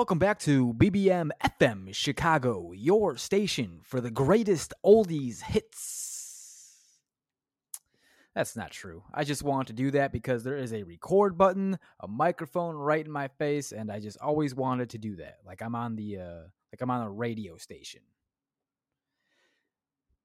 Welcome 0.00 0.18
back 0.18 0.38
to 0.40 0.72
BBM 0.72 1.28
FM 1.44 1.94
Chicago, 1.94 2.72
your 2.72 3.18
station 3.18 3.80
for 3.82 4.00
the 4.00 4.10
greatest 4.10 4.72
oldies 4.82 5.42
hits. 5.42 6.96
That's 8.34 8.56
not 8.56 8.70
true. 8.70 9.02
I 9.12 9.24
just 9.24 9.42
want 9.42 9.66
to 9.66 9.74
do 9.74 9.90
that 9.90 10.10
because 10.10 10.42
there 10.42 10.56
is 10.56 10.72
a 10.72 10.84
record 10.84 11.36
button, 11.36 11.78
a 12.00 12.08
microphone 12.08 12.76
right 12.76 13.04
in 13.04 13.12
my 13.12 13.28
face, 13.28 13.72
and 13.72 13.92
I 13.92 14.00
just 14.00 14.16
always 14.22 14.54
wanted 14.54 14.88
to 14.90 14.98
do 14.98 15.16
that. 15.16 15.40
Like 15.44 15.60
I'm 15.60 15.74
on 15.74 15.96
the 15.96 16.16
uh 16.16 16.44
like 16.72 16.80
I'm 16.80 16.90
on 16.90 17.02
a 17.02 17.10
radio 17.10 17.58
station. 17.58 18.00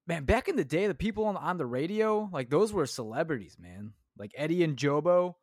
Man, 0.06 0.24
back 0.24 0.48
in 0.48 0.56
the 0.56 0.64
day, 0.64 0.86
the 0.86 0.94
people 0.94 1.26
on, 1.26 1.36
on 1.36 1.58
the 1.58 1.66
radio, 1.66 2.30
like 2.32 2.48
those 2.48 2.72
were 2.72 2.86
celebrities, 2.86 3.58
man. 3.60 3.92
Like 4.16 4.32
Eddie 4.38 4.64
and 4.64 4.78
Jobo. 4.78 5.34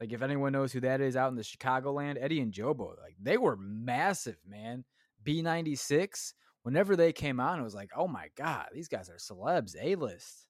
Like 0.00 0.12
if 0.12 0.22
anyone 0.22 0.52
knows 0.52 0.72
who 0.72 0.80
that 0.80 1.00
is 1.00 1.16
out 1.16 1.30
in 1.30 1.36
the 1.36 1.42
Chicagoland, 1.42 2.16
Eddie 2.20 2.40
and 2.40 2.52
Jobo, 2.52 2.96
like 3.00 3.16
they 3.20 3.36
were 3.36 3.56
massive, 3.56 4.38
man. 4.48 4.84
B96, 5.24 6.34
whenever 6.62 6.94
they 6.94 7.12
came 7.12 7.40
on, 7.40 7.58
it 7.58 7.64
was 7.64 7.74
like, 7.74 7.90
oh 7.96 8.06
my 8.06 8.28
god, 8.36 8.66
these 8.72 8.88
guys 8.88 9.10
are 9.10 9.16
celebs, 9.16 9.74
A 9.80 9.96
list. 9.96 10.46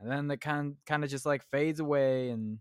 And 0.00 0.10
then 0.10 0.28
the 0.28 0.36
kind 0.36 0.76
kind 0.86 1.04
of 1.04 1.10
just 1.10 1.26
like 1.26 1.44
fades 1.50 1.78
away, 1.78 2.30
and 2.30 2.58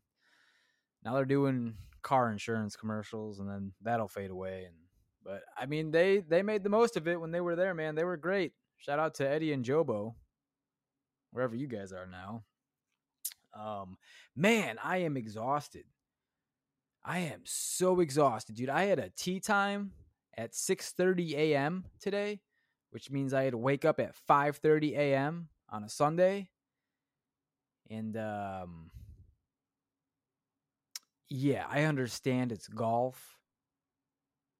now 1.03 1.16
they're 1.16 1.25
doing 1.25 1.75
car 2.02 2.31
insurance 2.31 2.75
commercials, 2.75 3.39
and 3.39 3.49
then 3.49 3.71
that'll 3.81 4.09
fade 4.09 4.30
away. 4.30 4.66
And 4.66 4.75
but 5.23 5.41
I 5.58 5.66
mean, 5.66 5.91
they 5.91 6.19
they 6.19 6.44
made 6.44 6.63
the 6.63 6.69
most 6.69 6.97
of 6.97 7.08
it 7.08 7.19
when 7.19 7.31
they 7.31 7.41
were 7.41 7.56
there, 7.56 7.73
man. 7.73 7.95
They 7.95 8.03
were 8.03 8.17
great. 8.17 8.52
Shout 8.78 9.00
out 9.00 9.16
to 9.16 9.30
Eddie 9.30 9.53
and 9.53 9.63
Jobo, 9.66 10.16
wherever 11.31 11.56
you 11.56 11.67
guys 11.67 11.91
are 11.91 12.06
now. 12.06 12.44
Um, 13.59 13.97
man, 14.35 14.77
I 14.83 14.97
am 14.99 15.17
exhausted. 15.17 15.85
I 17.03 17.19
am 17.19 17.41
so 17.45 17.99
exhausted, 17.99 18.55
dude. 18.55 18.69
I 18.69 18.83
had 18.83 18.99
a 18.99 19.09
tee 19.09 19.39
time 19.39 19.91
at 20.38 20.53
6:30 20.53 21.35
a.m. 21.35 21.85
today, 21.99 22.41
which 22.91 23.09
means 23.11 23.33
I 23.33 23.43
had 23.43 23.51
to 23.51 23.57
wake 23.57 23.85
up 23.85 23.99
at 23.99 24.16
5:30 24.16 24.95
a.m. 24.95 25.49
on 25.69 25.83
a 25.83 25.89
Sunday. 25.89 26.49
And 27.89 28.16
um 28.17 28.91
yeah, 31.29 31.66
I 31.69 31.83
understand 31.83 32.51
it's 32.51 32.67
golf 32.67 33.38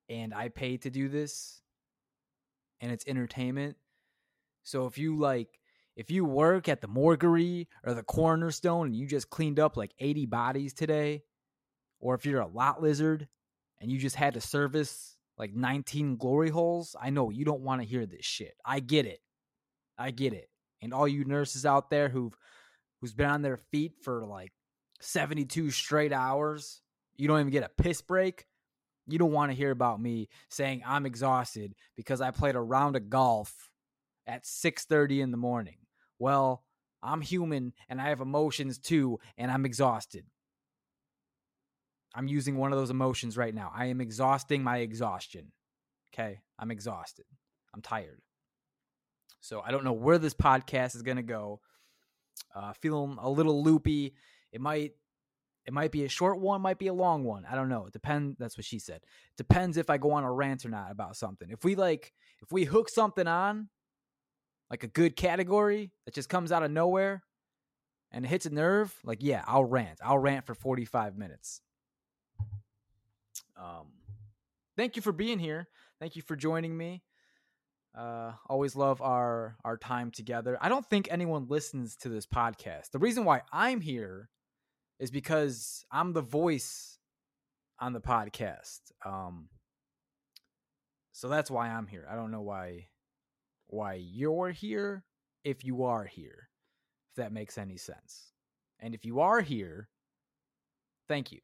and 0.08 0.34
I 0.34 0.50
pay 0.50 0.78
to 0.78 0.90
do 0.90 1.10
this 1.10 1.62
and 2.80 2.92
it's 2.92 3.06
entertainment. 3.08 3.76
So 4.64 4.86
if 4.86 4.98
you 4.98 5.16
like 5.18 5.59
if 6.00 6.10
you 6.10 6.24
work 6.24 6.70
at 6.70 6.80
the 6.80 6.88
morguery 6.88 7.68
or 7.84 7.94
the 7.94 8.04
cornerstone 8.04 8.88
and 8.88 8.96
you 8.96 9.06
just 9.06 9.30
cleaned 9.30 9.60
up 9.60 9.76
like 9.76 9.92
80 10.00 10.28
bodies 10.28 10.74
today, 10.74 11.24
or 12.00 12.16
if 12.16 12.26
you're 12.26 12.40
a 12.40 12.48
lot 12.48 12.82
lizard 12.82 13.28
and 13.82 13.92
you 13.92 14.00
just 14.00 14.16
had 14.16 14.36
to 14.36 14.40
service 14.40 15.18
like 15.38 15.54
19 15.54 16.16
glory 16.16 16.52
holes, 16.52 16.96
I 16.98 17.10
know 17.10 17.32
you 17.32 17.44
don't 17.44 17.64
want 17.64 17.82
to 17.82 17.88
hear 17.88 18.06
this 18.06 18.24
shit. 18.24 18.54
I 18.66 18.80
get 18.80 19.08
it. 19.08 19.20
I 19.98 20.12
get 20.12 20.32
it. 20.32 20.50
And 20.82 20.94
all 20.94 21.06
you 21.06 21.26
nurses 21.26 21.66
out 21.66 21.90
there 21.90 22.08
who've 22.08 22.34
who's 23.02 23.14
been 23.14 23.30
on 23.30 23.42
their 23.42 23.58
feet 23.58 23.96
for 24.02 24.26
like 24.26 24.54
72 25.02 25.70
straight 25.70 26.14
hours, 26.14 26.82
you 27.18 27.28
don't 27.28 27.42
even 27.42 27.52
get 27.52 27.64
a 27.64 27.84
piss 27.84 28.02
break. 28.02 28.46
You 29.06 29.20
don't 29.20 29.34
want 29.34 29.52
to 29.52 29.58
hear 29.58 29.72
about 29.72 30.02
me 30.02 30.30
saying 30.48 30.82
I'm 30.86 31.06
exhausted 31.06 31.76
because 31.98 32.22
I 32.22 32.32
played 32.32 32.56
a 32.56 32.62
round 32.62 32.96
of 32.96 33.10
golf 33.10 33.70
at 34.26 34.46
6:30 34.46 35.20
in 35.20 35.32
the 35.32 35.38
morning. 35.38 35.76
Well, 36.20 36.64
I'm 37.02 37.22
human 37.22 37.74
and 37.88 38.00
I 38.02 38.10
have 38.10 38.22
emotions 38.22 38.78
too 38.78 39.20
and 39.38 39.50
I'm 39.50 39.66
exhausted. 39.66 40.26
I'm 42.14 42.28
using 42.28 42.58
one 42.58 42.72
of 42.72 42.78
those 42.78 42.90
emotions 42.90 43.38
right 43.38 43.54
now. 43.54 43.72
I 43.74 43.86
am 43.86 44.02
exhausting 44.02 44.64
my 44.64 44.80
exhaustion. 44.80 45.52
Okay? 46.14 46.42
I'm 46.58 46.72
exhausted. 46.72 47.26
I'm 47.74 47.82
tired. 47.82 48.22
So 49.40 49.62
I 49.66 49.72
don't 49.72 49.86
know 49.86 49.94
where 49.94 50.18
this 50.18 50.34
podcast 50.34 50.96
is 50.96 51.02
going 51.02 51.18
to 51.18 51.24
go. 51.24 51.62
Uh 52.54 52.74
feeling 52.74 53.18
a 53.22 53.30
little 53.30 53.64
loopy. 53.64 54.14
It 54.52 54.62
might 54.62 54.94
it 55.66 55.74
might 55.74 55.92
be 55.92 56.04
a 56.04 56.10
short 56.10 56.40
one, 56.40 56.62
might 56.62 56.80
be 56.80 56.88
a 56.88 56.94
long 56.94 57.24
one. 57.24 57.46
I 57.50 57.54
don't 57.54 57.70
know. 57.70 57.86
It 57.86 57.94
depends. 57.94 58.38
That's 58.40 58.58
what 58.58 58.66
she 58.66 58.80
said. 58.80 59.02
Depends 59.38 59.78
if 59.78 59.90
I 59.90 59.98
go 59.98 60.12
on 60.12 60.24
a 60.24 60.32
rant 60.32 60.66
or 60.66 60.70
not 60.70 60.90
about 60.90 61.16
something. 61.16 61.50
If 61.52 61.64
we 61.64 61.76
like, 61.76 62.12
if 62.42 62.52
we 62.52 62.64
hook 62.64 62.90
something 62.90 63.28
on, 63.28 63.70
like 64.70 64.84
a 64.84 64.88
good 64.88 65.16
category 65.16 65.92
that 66.06 66.14
just 66.14 66.30
comes 66.30 66.52
out 66.52 66.64
of 66.64 66.72
nowhere 66.72 67.24
and 68.12 68.26
hits 68.26 68.46
a 68.46 68.50
nerve, 68.50 68.94
like 69.04 69.20
yeah, 69.22 69.44
I'll 69.48 69.64
rant. 69.64 70.00
I'll 70.04 70.18
rant 70.18 70.46
for 70.46 70.54
45 70.54 71.18
minutes. 71.18 71.62
Um 73.58 73.88
thank 74.78 74.96
you 74.96 75.02
for 75.02 75.12
being 75.12 75.40
here. 75.40 75.68
Thank 76.00 76.16
you 76.16 76.22
for 76.22 76.36
joining 76.36 76.76
me. 76.78 77.04
Uh 77.98 78.34
always 78.48 78.76
love 78.76 79.02
our 79.02 79.58
our 79.64 79.78
time 79.78 80.12
together. 80.12 80.58
I 80.62 80.70
don't 80.70 80.86
think 80.86 81.08
anyone 81.10 81.48
listens 81.48 81.96
to 81.98 82.10
this 82.10 82.26
podcast. 82.26 82.92
The 82.92 83.00
reason 83.00 83.26
why 83.26 83.42
I'm 83.52 83.82
here 83.82 84.30
is 85.00 85.12
because 85.12 85.86
I'm 85.92 86.14
the 86.14 86.22
voice 86.22 86.98
on 87.80 87.94
the 87.94 88.02
podcast. 88.02 88.80
Um 89.06 89.50
so 91.12 91.28
that's 91.28 91.52
why 91.52 91.68
I'm 91.68 91.88
here. 91.88 92.08
I 92.10 92.16
don't 92.16 92.32
know 92.32 92.42
why 92.42 92.88
why 93.70 93.94
you're 93.94 94.50
here 94.50 95.04
if 95.44 95.64
you 95.64 95.84
are 95.84 96.04
here, 96.04 96.50
if 97.12 97.16
that 97.16 97.32
makes 97.32 97.58
any 97.58 97.78
sense. 97.78 98.34
And 98.80 98.94
if 98.94 99.06
you 99.06 99.20
are 99.20 99.42
here, 99.42 99.90
thank 101.08 101.32
you. 101.32 101.40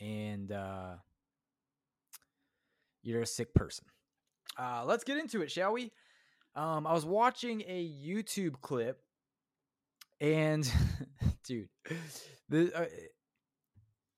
And 0.00 0.52
uh, 0.52 0.96
you're 3.02 3.22
a 3.22 3.26
sick 3.26 3.54
person. 3.54 3.86
Uh, 4.58 4.84
let's 4.84 5.04
get 5.04 5.18
into 5.18 5.42
it, 5.42 5.50
shall 5.50 5.72
we? 5.72 5.90
Um, 6.54 6.86
I 6.86 6.92
was 6.92 7.04
watching 7.04 7.62
a 7.66 7.88
YouTube 7.88 8.60
clip, 8.60 9.00
and 10.20 10.70
dude, 11.44 11.68
the, 12.48 12.72
uh, 12.74 12.86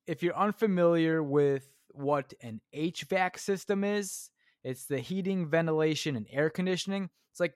if 0.07 0.23
you're 0.23 0.37
unfamiliar 0.37 1.23
with 1.23 1.69
what 1.93 2.33
an 2.43 2.61
HVAC 2.75 3.39
system 3.39 3.85
is, 3.85 4.31
it's 4.63 4.87
the 4.87 4.99
heating, 4.99 5.49
ventilation, 5.49 6.17
and 6.17 6.27
air 6.31 6.51
conditioning. 6.51 7.11
It's 7.31 7.41
like 7.41 7.55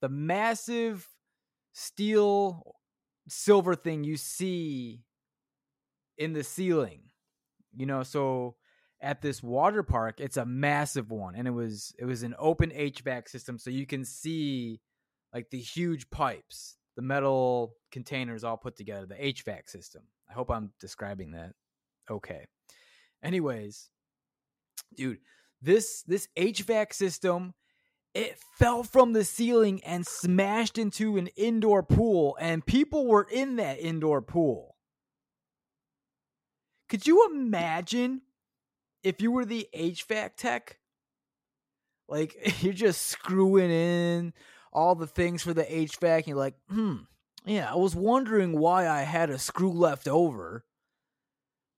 the 0.00 0.08
massive 0.08 1.08
steel 1.72 2.76
silver 3.28 3.74
thing 3.74 4.04
you 4.04 4.16
see 4.16 5.02
in 6.18 6.32
the 6.32 6.44
ceiling. 6.44 7.02
You 7.76 7.86
know, 7.86 8.02
so 8.02 8.56
at 9.00 9.20
this 9.20 9.42
water 9.42 9.82
park, 9.82 10.20
it's 10.20 10.36
a 10.36 10.46
massive 10.46 11.10
one 11.10 11.34
and 11.34 11.48
it 11.48 11.50
was 11.50 11.94
it 11.98 12.04
was 12.04 12.22
an 12.22 12.34
open 12.38 12.70
HVAC 12.70 13.28
system 13.28 13.58
so 13.58 13.70
you 13.70 13.86
can 13.86 14.04
see 14.04 14.80
like 15.32 15.50
the 15.50 15.60
huge 15.60 16.08
pipes, 16.10 16.76
the 16.96 17.02
metal 17.02 17.74
containers 17.90 18.44
all 18.44 18.56
put 18.56 18.76
together, 18.76 19.06
the 19.06 19.14
HVAC 19.16 19.68
system. 19.68 20.02
I 20.30 20.32
hope 20.32 20.50
I'm 20.50 20.70
describing 20.80 21.32
that 21.32 21.52
okay. 22.10 22.46
Anyways, 23.22 23.90
dude, 24.96 25.18
this 25.64 26.02
this 26.02 26.28
HVAC 26.36 26.92
system 26.92 27.54
it 28.14 28.38
fell 28.56 28.84
from 28.84 29.12
the 29.12 29.24
ceiling 29.24 29.82
and 29.82 30.06
smashed 30.06 30.78
into 30.78 31.16
an 31.16 31.28
indoor 31.36 31.82
pool 31.82 32.36
and 32.40 32.64
people 32.64 33.06
were 33.06 33.26
in 33.28 33.56
that 33.56 33.80
indoor 33.80 34.22
pool. 34.22 34.76
Could 36.88 37.06
you 37.08 37.28
imagine 37.32 38.22
if 39.02 39.20
you 39.20 39.32
were 39.32 39.44
the 39.44 39.68
HVAC 39.74 40.36
tech? 40.36 40.78
Like 42.08 42.36
you're 42.62 42.72
just 42.72 43.02
screwing 43.02 43.70
in 43.70 44.32
all 44.72 44.94
the 44.94 45.06
things 45.06 45.42
for 45.42 45.54
the 45.54 45.64
HVAC 45.64 46.18
and 46.18 46.26
you're 46.28 46.36
like, 46.36 46.54
"Hmm, 46.68 46.96
yeah, 47.44 47.72
I 47.72 47.76
was 47.76 47.96
wondering 47.96 48.58
why 48.58 48.88
I 48.88 49.02
had 49.02 49.30
a 49.30 49.38
screw 49.38 49.72
left 49.72 50.06
over." 50.06 50.64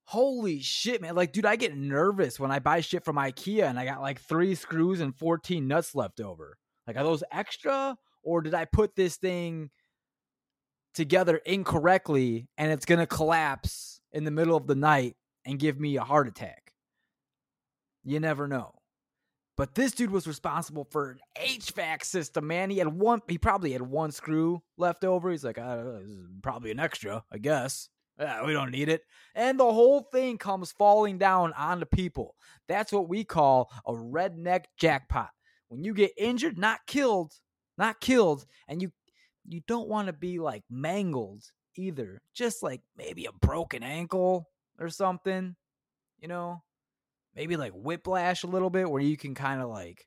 Holy 0.06 0.60
shit, 0.60 1.02
man. 1.02 1.16
Like, 1.16 1.32
dude, 1.32 1.46
I 1.46 1.56
get 1.56 1.76
nervous 1.76 2.38
when 2.38 2.52
I 2.52 2.60
buy 2.60 2.80
shit 2.80 3.04
from 3.04 3.16
IKEA 3.16 3.64
and 3.64 3.76
I 3.76 3.84
got 3.84 4.00
like 4.00 4.20
three 4.20 4.54
screws 4.54 5.00
and 5.00 5.14
14 5.16 5.66
nuts 5.66 5.96
left 5.96 6.20
over. 6.20 6.58
Like, 6.86 6.96
are 6.96 7.02
those 7.02 7.24
extra 7.32 7.98
or 8.22 8.40
did 8.40 8.54
I 8.54 8.66
put 8.66 8.94
this 8.94 9.16
thing 9.16 9.70
together 10.94 11.38
incorrectly 11.44 12.48
and 12.56 12.70
it's 12.70 12.86
going 12.86 13.00
to 13.00 13.06
collapse 13.06 14.00
in 14.12 14.22
the 14.22 14.30
middle 14.30 14.56
of 14.56 14.68
the 14.68 14.76
night 14.76 15.16
and 15.44 15.58
give 15.58 15.80
me 15.80 15.96
a 15.96 16.04
heart 16.04 16.28
attack? 16.28 16.72
You 18.04 18.20
never 18.20 18.46
know. 18.46 18.74
But 19.56 19.74
this 19.74 19.90
dude 19.90 20.10
was 20.10 20.28
responsible 20.28 20.84
for 20.84 21.10
an 21.10 21.18
HVAC 21.36 22.04
system, 22.04 22.46
man. 22.46 22.70
He 22.70 22.78
had 22.78 22.88
one, 22.88 23.22
he 23.26 23.38
probably 23.38 23.72
had 23.72 23.82
one 23.82 24.12
screw 24.12 24.62
left 24.76 25.02
over. 25.02 25.32
He's 25.32 25.44
like, 25.44 25.58
uh, 25.58 25.98
probably 26.42 26.70
an 26.70 26.78
extra, 26.78 27.24
I 27.32 27.38
guess. 27.38 27.88
Yeah, 28.18 28.44
we 28.46 28.52
don't 28.52 28.70
need 28.70 28.88
it. 28.88 29.02
And 29.34 29.60
the 29.60 29.72
whole 29.72 30.02
thing 30.12 30.38
comes 30.38 30.72
falling 30.72 31.18
down 31.18 31.52
on 31.54 31.80
the 31.80 31.86
people. 31.86 32.34
That's 32.68 32.92
what 32.92 33.08
we 33.08 33.24
call 33.24 33.70
a 33.86 33.92
redneck 33.92 34.64
jackpot. 34.78 35.30
When 35.68 35.84
you 35.84 35.94
get 35.94 36.12
injured, 36.16 36.58
not 36.58 36.80
killed, 36.86 37.34
not 37.76 38.00
killed, 38.00 38.46
and 38.68 38.80
you 38.82 38.92
you 39.46 39.60
don't 39.68 39.88
want 39.88 40.06
to 40.08 40.12
be 40.12 40.38
like 40.38 40.64
mangled 40.70 41.44
either. 41.76 42.22
Just 42.34 42.62
like 42.62 42.82
maybe 42.96 43.26
a 43.26 43.32
broken 43.32 43.82
ankle 43.82 44.48
or 44.78 44.88
something. 44.88 45.56
you 46.18 46.28
know, 46.28 46.62
maybe 47.34 47.56
like 47.56 47.72
whiplash 47.74 48.42
a 48.44 48.46
little 48.48 48.70
bit 48.70 48.90
where 48.90 49.02
you 49.02 49.16
can 49.16 49.34
kind 49.34 49.60
of 49.62 49.68
like 49.68 50.06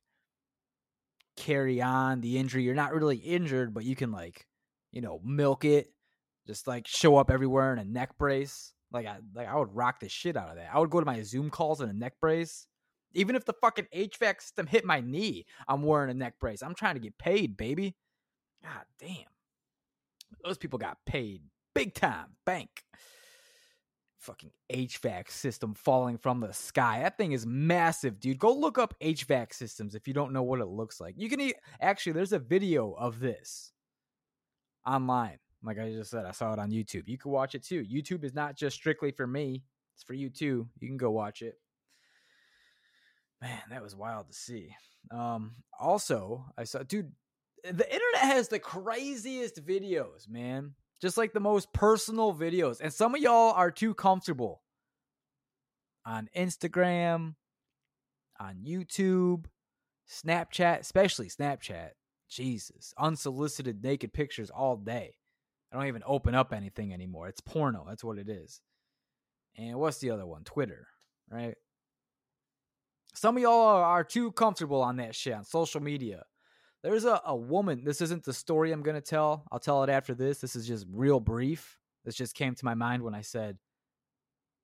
carry 1.36 1.82
on 1.82 2.22
the 2.22 2.38
injury. 2.38 2.64
You're 2.64 2.76
not 2.76 2.94
really 2.94 3.18
injured, 3.18 3.74
but 3.74 3.84
you 3.86 3.96
can 3.96 4.12
like, 4.12 4.46
you 4.92 5.02
know, 5.02 5.20
milk 5.24 5.66
it, 5.66 5.88
just 6.50 6.66
like 6.66 6.88
show 6.88 7.16
up 7.16 7.30
everywhere 7.30 7.72
in 7.74 7.78
a 7.78 7.86
neck 7.86 8.18
brace. 8.18 8.74
Like 8.92 9.06
I 9.06 9.18
like 9.36 9.48
I 9.48 9.56
would 9.56 9.76
rock 9.76 10.00
the 10.00 10.10
shit 10.10 10.36
out 10.36 10.50
of 10.50 10.56
that. 10.56 10.72
I 10.74 10.80
would 10.80 10.90
go 10.90 11.00
to 11.00 11.06
my 11.06 11.22
Zoom 11.22 11.52
calls 11.52 11.80
in 11.80 11.90
a 11.90 11.94
neck 11.94 12.14
brace. 12.20 12.66
Even 13.14 13.36
if 13.36 13.46
the 13.46 13.54
fucking 13.54 13.88
HVAC 13.96 14.42
system 14.42 14.66
hit 14.66 14.84
my 14.84 15.00
knee, 15.00 15.46
I'm 15.68 15.84
wearing 15.84 16.10
a 16.10 16.14
neck 16.16 16.40
brace. 16.40 16.64
I'm 16.64 16.74
trying 16.74 16.96
to 16.96 17.00
get 17.00 17.18
paid, 17.20 17.56
baby. 17.56 17.96
God 18.64 18.86
damn. 19.00 19.26
Those 20.44 20.58
people 20.58 20.80
got 20.80 20.98
paid 21.06 21.42
big 21.76 21.94
time. 21.94 22.36
Bank. 22.46 22.84
Fucking 24.18 24.52
HVAC 24.74 25.30
system 25.30 25.76
falling 25.76 26.18
from 26.18 26.40
the 26.40 26.52
sky. 26.52 27.02
That 27.04 27.18
thing 27.18 27.32
is 27.32 27.46
massive, 27.46 28.20
dude. 28.20 28.40
Go 28.40 28.54
look 28.54 28.80
up 28.80 28.96
HVAC 29.02 29.54
systems 29.54 29.94
if 29.94 30.08
you 30.08 30.14
don't 30.16 30.34
know 30.34 30.44
what 30.44 30.60
it 30.60 30.68
looks 30.68 31.00
like. 31.00 31.14
You 31.18 31.30
can 31.30 31.52
actually, 31.80 32.14
there's 32.14 32.34
a 32.34 32.40
video 32.40 32.92
of 32.94 33.20
this 33.20 33.72
online. 34.86 35.38
Like 35.64 35.80
I 35.80 35.92
just 35.92 36.12
said, 36.12 36.26
I 36.26 36.32
saw 36.32 36.54
it 36.54 36.60
on 36.60 36.72
YouTube. 36.72 37.08
You 37.08 37.18
can 37.18 37.32
watch 37.32 37.56
it 37.56 37.64
too. 37.64 37.84
YouTube 37.84 38.24
is 38.24 38.34
not 38.34 38.56
just 38.56 38.76
strictly 38.76 39.12
for 39.12 39.28
me, 39.28 39.64
it's 39.96 40.04
for 40.04 40.14
you 40.14 40.30
too. 40.30 40.68
You 40.80 40.88
can 40.88 40.98
go 40.98 41.12
watch 41.12 41.42
it. 41.42 41.60
Man, 43.42 43.60
that 43.70 43.84
was 43.84 43.96
wild 43.96 44.28
to 44.28 44.34
see. 44.34 44.76
Um, 45.12 45.56
also, 45.80 46.46
I 46.58 46.66
saw, 46.66 46.84
dude, 46.84 47.12
the 47.64 47.70
internet 47.70 48.22
has 48.22 48.48
the 48.48 48.60
craziest 48.60 49.66
videos, 49.66 50.30
man 50.30 50.76
just 51.02 51.18
like 51.18 51.34
the 51.34 51.40
most 51.40 51.72
personal 51.74 52.34
videos. 52.34 52.82
And 52.82 52.94
some 52.94 53.16
of 53.16 53.22
y'all 53.22 53.54
are 53.54 53.72
too 53.72 53.94
comfortable 53.94 54.62
on 56.06 56.30
Instagram, 56.36 57.36
on 58.40 58.58
YouTube, 58.66 59.46
Snapchat, 60.10 60.80
especially 60.80 61.28
Snapchat. 61.28 61.92
Jesus, 62.30 62.94
unsolicited 62.98 63.84
naked 63.84 64.14
pictures 64.14 64.52
all 64.52 64.78
day. 64.78 65.16
I 65.72 65.78
don't 65.78 65.88
even 65.88 66.04
open 66.06 66.34
up 66.36 66.54
anything 66.54 66.94
anymore. 66.94 67.28
It's 67.28 67.42
porno. 67.42 67.86
That's 67.88 68.04
what 68.04 68.18
it 68.18 68.30
is. 68.30 68.62
And 69.58 69.78
what's 69.80 70.00
the 70.00 70.12
other 70.12 70.26
one? 70.26 70.44
Twitter, 70.44 70.88
right? 71.30 71.56
Some 73.14 73.38
of 73.38 73.44
y'all 73.44 73.68
are, 73.68 74.04
too 74.04 74.32
comfortable 74.32 74.82
on 74.82 74.98
that 74.98 75.16
shit 75.16 75.34
on 75.34 75.44
social 75.44 75.82
media. 75.82 76.24
There's 76.84 77.06
a, 77.06 77.22
a 77.26 77.36
woman. 77.36 77.84
This 77.84 78.02
isn't 78.02 78.24
the 78.24 78.34
story 78.34 78.72
I'm 78.72 78.84
going 78.84 78.96
to 78.96 79.02
tell. 79.02 79.46
I'll 79.52 79.60
tell 79.60 79.84
it 79.84 79.90
after 79.90 80.14
this. 80.14 80.40
This 80.40 80.56
is 80.56 80.68
just 80.68 80.86
real 80.92 81.20
brief. 81.20 81.78
This 82.06 82.16
just 82.16 82.36
came 82.36 82.56
to 82.56 82.66
my 82.66 82.76
mind 82.76 83.04
when 83.04 83.14
I 83.14 83.22
said, 83.22 83.58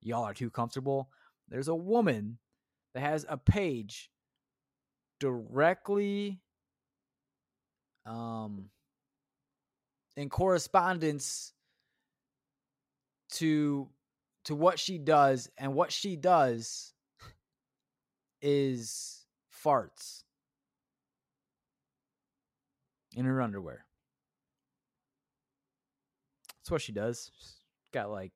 y'all 0.01 0.23
are 0.23 0.33
too 0.33 0.49
comfortable. 0.49 1.09
There's 1.49 1.67
a 1.67 1.75
woman 1.75 2.37
that 2.93 3.01
has 3.01 3.25
a 3.27 3.37
page 3.37 4.09
directly 5.19 6.39
um, 8.05 8.69
in 10.15 10.29
correspondence 10.29 11.53
to 13.31 13.89
to 14.45 14.55
what 14.55 14.79
she 14.79 14.97
does 14.97 15.49
and 15.57 15.73
what 15.73 15.91
she 15.91 16.15
does 16.15 16.93
is 18.41 19.25
farts 19.65 20.23
in 23.15 23.25
her 23.25 23.41
underwear. 23.41 23.85
That's 26.59 26.71
what 26.71 26.81
she 26.81 26.91
does. 26.91 27.31
She's 27.39 27.59
got 27.91 28.11
like 28.11 28.31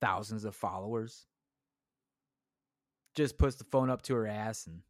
thousands 0.00 0.44
of 0.44 0.54
followers. 0.54 1.26
Just 3.16 3.38
puts 3.38 3.56
the 3.56 3.64
phone 3.64 3.90
up 3.90 4.02
to 4.02 4.14
her 4.14 4.26
ass 4.26 4.66
and 4.66 4.82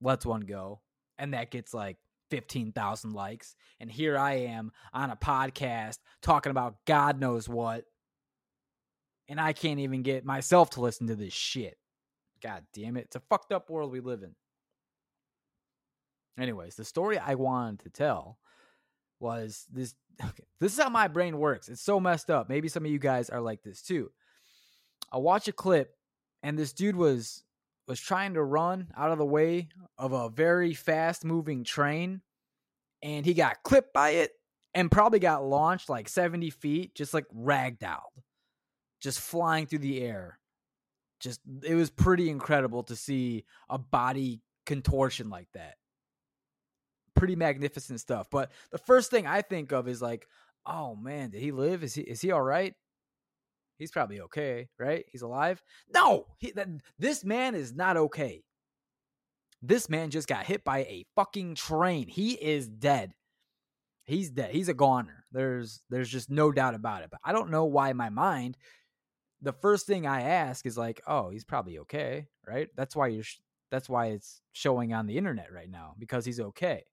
lets 0.00 0.24
one 0.24 0.42
go. 0.42 0.80
And 1.18 1.34
that 1.34 1.50
gets 1.50 1.74
like 1.74 1.96
15,000 2.30 3.12
likes. 3.12 3.54
And 3.80 3.90
here 3.90 4.18
I 4.18 4.34
am 4.34 4.72
on 4.92 5.10
a 5.10 5.16
podcast 5.16 5.98
talking 6.22 6.50
about 6.50 6.84
God 6.86 7.20
knows 7.20 7.48
what. 7.48 7.84
And 9.28 9.40
I 9.40 9.52
can't 9.52 9.80
even 9.80 10.02
get 10.02 10.24
myself 10.24 10.70
to 10.70 10.80
listen 10.80 11.08
to 11.08 11.16
this 11.16 11.34
shit. 11.34 11.76
God 12.42 12.64
damn 12.72 12.96
it. 12.96 13.06
It's 13.06 13.16
a 13.16 13.22
fucked 13.28 13.52
up 13.52 13.68
world 13.68 13.92
we 13.92 14.00
live 14.00 14.22
in. 14.22 14.34
Anyways, 16.38 16.76
the 16.76 16.84
story 16.84 17.18
I 17.18 17.34
wanted 17.34 17.80
to 17.80 17.90
tell 17.90 18.38
was 19.20 19.66
this. 19.72 19.94
Okay, 20.20 20.48
this 20.58 20.72
is 20.72 20.82
how 20.82 20.88
my 20.88 21.06
brain 21.06 21.38
works. 21.38 21.68
It's 21.68 21.80
so 21.80 22.00
messed 22.00 22.28
up. 22.28 22.48
Maybe 22.48 22.66
some 22.66 22.84
of 22.84 22.90
you 22.90 22.98
guys 22.98 23.30
are 23.30 23.40
like 23.40 23.62
this 23.62 23.82
too. 23.82 24.10
I 25.12 25.18
watch 25.18 25.46
a 25.46 25.52
clip, 25.52 25.94
and 26.42 26.58
this 26.58 26.72
dude 26.72 26.96
was 26.96 27.44
was 27.88 27.98
trying 27.98 28.34
to 28.34 28.44
run 28.44 28.88
out 28.96 29.10
of 29.10 29.18
the 29.18 29.24
way 29.24 29.68
of 29.96 30.12
a 30.12 30.28
very 30.28 30.74
fast 30.74 31.24
moving 31.24 31.64
train, 31.64 32.20
and 33.02 33.26
he 33.26 33.34
got 33.34 33.62
clipped 33.64 33.92
by 33.92 34.10
it 34.10 34.30
and 34.74 34.90
probably 34.90 35.18
got 35.18 35.44
launched 35.44 35.88
like 35.88 36.08
70 36.08 36.50
feet, 36.50 36.94
just 36.94 37.14
like 37.14 37.26
ragdolled, 37.34 38.22
just 39.00 39.18
flying 39.18 39.66
through 39.66 39.80
the 39.80 40.02
air. 40.02 40.38
Just 41.18 41.40
it 41.64 41.74
was 41.74 41.90
pretty 41.90 42.30
incredible 42.30 42.84
to 42.84 42.94
see 42.94 43.44
a 43.68 43.78
body 43.78 44.40
contortion 44.66 45.30
like 45.30 45.48
that 45.54 45.74
pretty 47.18 47.36
magnificent 47.36 48.00
stuff. 48.00 48.28
But 48.30 48.50
the 48.70 48.78
first 48.78 49.10
thing 49.10 49.26
I 49.26 49.42
think 49.42 49.72
of 49.72 49.88
is 49.88 50.00
like, 50.00 50.26
oh 50.64 50.96
man, 50.96 51.30
did 51.30 51.42
he 51.42 51.52
live? 51.52 51.82
Is 51.82 51.94
he 51.94 52.02
is 52.02 52.20
he 52.20 52.30
all 52.30 52.42
right? 52.42 52.74
He's 53.78 53.92
probably 53.92 54.20
okay, 54.22 54.68
right? 54.78 55.04
He's 55.10 55.22
alive. 55.22 55.62
No, 55.94 56.26
he, 56.38 56.52
this 56.98 57.24
man 57.24 57.54
is 57.54 57.74
not 57.74 57.96
okay. 57.96 58.42
This 59.62 59.88
man 59.88 60.10
just 60.10 60.28
got 60.28 60.46
hit 60.46 60.64
by 60.64 60.80
a 60.80 61.06
fucking 61.16 61.54
train. 61.54 62.08
He 62.08 62.32
is 62.32 62.68
dead. 62.68 63.12
He's 64.04 64.30
dead. 64.30 64.50
He's 64.52 64.68
a 64.68 64.74
goner. 64.74 65.24
There's 65.32 65.82
there's 65.90 66.08
just 66.08 66.30
no 66.30 66.50
doubt 66.50 66.74
about 66.74 67.02
it. 67.02 67.10
But 67.10 67.20
I 67.24 67.32
don't 67.32 67.50
know 67.50 67.66
why 67.66 67.92
my 67.92 68.08
mind 68.08 68.56
the 69.40 69.52
first 69.52 69.86
thing 69.86 70.06
I 70.06 70.22
ask 70.22 70.66
is 70.66 70.76
like, 70.76 71.00
"Oh, 71.06 71.30
he's 71.30 71.44
probably 71.44 71.78
okay." 71.80 72.26
Right? 72.46 72.68
That's 72.76 72.96
why 72.96 73.08
you're 73.08 73.22
sh- 73.22 73.40
that's 73.70 73.88
why 73.88 74.06
it's 74.06 74.40
showing 74.52 74.92
on 74.92 75.06
the 75.06 75.18
internet 75.18 75.52
right 75.52 75.70
now 75.70 75.94
because 75.98 76.24
he's 76.24 76.40
okay. 76.40 76.84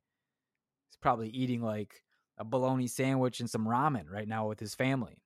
He's 0.89 0.98
probably 1.01 1.29
eating 1.29 1.62
like 1.62 2.03
a 2.38 2.43
bologna 2.43 2.88
sandwich 2.88 3.39
and 3.39 3.50
some 3.50 3.65
ramen 3.65 4.09
right 4.09 4.27
now 4.27 4.48
with 4.48 4.59
his 4.59 4.75
family. 4.75 5.24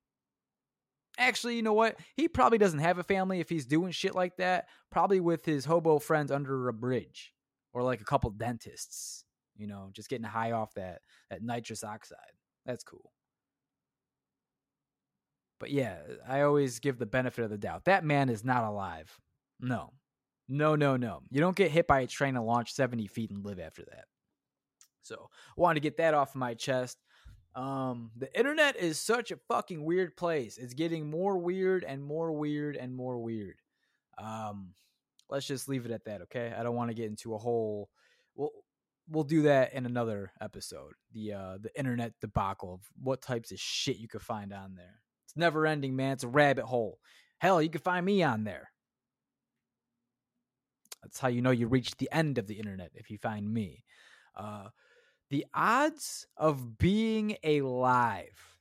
Actually, 1.20 1.58
you 1.58 1.62
know 1.62 1.74
what? 1.74 1.98
He 2.16 2.28
probably 2.28 2.58
doesn't 2.58 2.80
have 2.80 2.98
a 2.98 3.04
family 3.04 3.42
if 3.42 3.50
he's 3.50 3.66
doing 3.66 3.92
shit 3.92 4.16
like 4.16 4.38
that. 4.38 4.70
Probably 4.90 5.20
with 5.20 5.46
his 5.46 5.66
hobo 5.66 6.00
friends 6.00 6.32
under 6.32 6.70
a 6.70 6.74
bridge 6.74 7.34
or 7.74 7.84
like 7.84 8.02
a 8.02 8.06
couple 8.06 8.30
dentists, 8.32 9.26
you 9.58 9.68
know, 9.68 9.90
just 9.92 10.10
getting 10.10 10.26
high 10.26 10.54
off 10.54 10.74
that 10.76 11.02
that 11.30 11.44
nitrous 11.44 11.84
oxide. 11.84 12.18
That's 12.66 12.84
cool. 12.84 13.12
But 15.60 15.72
yeah, 15.72 15.98
I 16.28 16.42
always 16.42 16.80
give 16.80 16.98
the 16.98 17.06
benefit 17.06 17.44
of 17.44 17.50
the 17.50 17.58
doubt. 17.58 17.86
That 17.86 18.06
man 18.06 18.30
is 18.30 18.46
not 18.46 18.64
alive. 18.64 19.20
No. 19.60 19.92
No, 20.48 20.76
no, 20.76 20.96
no. 20.96 21.22
You 21.30 21.42
don't 21.42 21.56
get 21.56 21.70
hit 21.70 21.86
by 21.86 22.00
a 22.00 22.08
train 22.08 22.36
and 22.36 22.46
launch 22.46 22.74
70 22.74 23.08
feet 23.08 23.30
and 23.30 23.46
live 23.46 23.60
after 23.60 23.84
that. 23.84 24.06
So 25.04 25.30
wanted 25.58 25.76
to 25.76 25.82
get 25.82 25.98
that 25.98 26.14
off 26.14 26.34
my 26.34 26.54
chest. 26.54 26.98
Um, 27.56 28.12
the 28.16 28.36
internet 28.38 28.78
is 28.78 29.00
such 29.00 29.32
a 29.32 29.40
fucking 29.48 29.84
weird 29.84 30.16
place. 30.16 30.58
It's 30.58 30.74
getting 30.74 31.10
more 31.10 31.38
weird 31.38 31.84
and 31.84 32.04
more 32.04 32.32
weird 32.32 32.76
and 32.76 32.96
more 32.96 33.20
weird. 33.20 33.56
Um, 34.18 34.74
let's 35.30 35.48
just 35.48 35.68
leave 35.68 35.86
it 35.86 35.92
at 35.92 36.06
that, 36.06 36.22
okay? 36.24 36.54
I 36.58 36.64
don't 36.64 36.76
want 36.76 36.90
to 36.90 36.96
get 36.96 37.08
into 37.08 37.34
a 37.34 37.38
whole. 37.38 37.90
We'll 38.36 38.52
we'll 39.10 39.24
do 39.24 39.44
that 39.44 39.74
in 39.74 39.86
another 39.86 40.32
episode. 40.40 40.94
The 41.14 41.34
uh 41.34 41.58
the 41.62 41.78
internet 41.78 42.14
debacle 42.22 42.76
of 42.76 42.82
what 43.02 43.22
types 43.22 43.52
of 43.52 43.60
shit 43.60 43.98
you 43.98 44.08
could 44.08 44.22
find 44.22 44.54
on 44.54 44.76
there. 44.76 45.02
It's 45.26 45.36
never 45.36 45.66
ending, 45.66 45.96
man. 45.96 46.14
It's 46.14 46.24
a 46.24 46.28
rabbit 46.28 46.66
hole. 46.66 47.00
Hell, 47.40 47.62
you 47.62 47.70
can 47.70 47.82
find 47.82 48.06
me 48.06 48.24
on 48.24 48.44
there. 48.44 48.72
That's 51.02 51.20
how 51.20 51.30
you 51.30 51.42
know 51.42 51.52
you 51.52 51.68
reached 51.68 51.98
the 51.98 52.10
end 52.12 52.38
of 52.38 52.48
the 52.48 52.56
internet 52.56 52.92
if 52.94 53.10
you 53.10 53.18
find 53.18 53.52
me. 53.52 53.84
Uh, 54.36 54.70
the 55.30 55.46
odds 55.54 56.28
of 56.38 56.78
being 56.78 57.38
alive. 57.44 58.58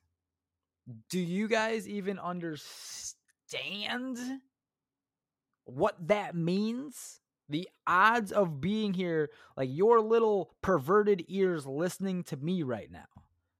Do 1.10 1.18
you 1.18 1.48
guys 1.48 1.88
even 1.88 2.18
understand 2.18 3.16
what 5.64 5.96
that 6.08 6.34
means? 6.34 7.20
The 7.50 7.68
odds 7.86 8.32
of 8.32 8.60
being 8.60 8.92
here, 8.92 9.30
like 9.56 9.70
your 9.72 10.00
little 10.00 10.50
perverted 10.62 11.24
ears 11.28 11.66
listening 11.66 12.24
to 12.24 12.36
me 12.36 12.62
right 12.62 12.90
now, 12.90 13.06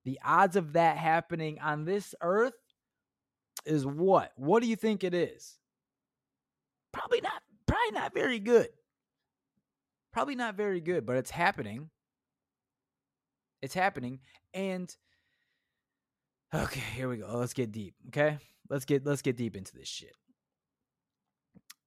the 0.05 0.19
odds 0.25 0.57
of 0.57 0.75
that 0.75 0.99
happening 0.99 1.59
on 1.61 1.85
this 1.85 2.15
earth 2.21 2.55
is 3.65 3.87
what? 3.87 4.33
What 4.37 4.63
do 4.63 4.69
you 4.69 4.77
think 4.77 5.05
it 5.05 5.15
is? 5.15 5.59
Probably 6.93 7.21
not, 7.21 7.43
probably 7.67 7.93
not 7.93 8.13
very 8.15 8.39
good. 8.39 8.69
Probably 10.13 10.35
not 10.35 10.55
very 10.55 10.81
good, 10.81 11.07
but 11.07 11.17
it's 11.17 11.31
happening. 11.31 11.91
It's 13.63 13.75
happening. 13.75 14.21
And 14.55 14.95
okay, 16.55 16.83
here 16.95 17.09
we 17.09 17.17
go. 17.17 17.27
Let's 17.35 17.55
get 17.55 17.73
deep. 17.73 17.95
Okay. 18.09 18.39
Let's 18.69 18.85
get 18.85 19.07
let's 19.07 19.23
get 19.23 19.37
deep 19.37 19.57
into 19.57 19.75
this 19.75 19.89
shit. 19.89 20.13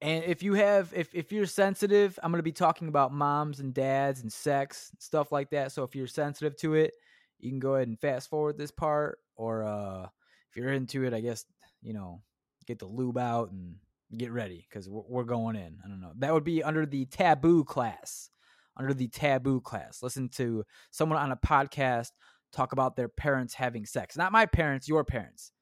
And 0.00 0.24
if 0.24 0.42
you 0.42 0.54
have 0.54 0.92
if 0.94 1.14
if 1.14 1.30
you're 1.30 1.46
sensitive, 1.46 2.18
I'm 2.22 2.32
to 2.38 2.42
be 2.42 2.52
talking 2.52 2.88
about 2.88 3.12
moms 3.12 3.60
and 3.60 3.72
dads 3.72 4.22
and 4.22 4.32
sex 4.32 4.90
stuff 4.98 5.30
like 5.30 5.50
that. 5.50 5.72
So 5.72 5.84
if 5.84 5.94
you're 5.94 6.08
sensitive 6.08 6.56
to 6.58 6.74
it, 6.74 6.92
you 7.38 7.50
can 7.50 7.60
go 7.60 7.76
ahead 7.76 7.88
and 7.88 8.00
fast 8.00 8.28
forward 8.28 8.58
this 8.58 8.72
part 8.72 9.18
or 9.36 9.64
uh 9.64 10.08
if 10.50 10.56
you're 10.56 10.72
into 10.72 11.04
it, 11.04 11.14
I 11.14 11.20
guess, 11.20 11.46
you 11.82 11.94
know, 11.94 12.20
get 12.66 12.78
the 12.78 12.86
lube 12.86 13.16
out 13.16 13.52
and 13.52 13.76
get 14.18 14.30
ready 14.30 14.66
we're, 14.88 15.04
we're 15.08 15.24
going 15.24 15.56
in. 15.56 15.78
I 15.84 15.88
don't 15.88 16.00
know. 16.00 16.12
That 16.18 16.34
would 16.34 16.44
be 16.44 16.62
under 16.62 16.84
the 16.84 17.06
taboo 17.06 17.64
class. 17.64 18.28
Under 18.76 18.94
the 18.94 19.08
taboo 19.08 19.60
class. 19.60 20.02
Listen 20.02 20.28
to 20.30 20.64
someone 20.90 21.18
on 21.18 21.30
a 21.30 21.36
podcast 21.36 22.10
talk 22.52 22.72
about 22.72 22.96
their 22.96 23.08
parents 23.08 23.54
having 23.54 23.86
sex. 23.86 24.16
Not 24.16 24.32
my 24.32 24.46
parents, 24.46 24.88
your 24.88 25.04
parents 25.04 25.52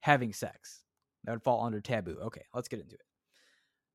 having 0.00 0.32
sex. 0.32 0.80
That 1.24 1.32
would 1.32 1.42
fall 1.42 1.64
under 1.64 1.80
taboo. 1.80 2.18
Okay, 2.24 2.44
let's 2.52 2.68
get 2.68 2.80
into 2.80 2.96
it. 2.96 3.00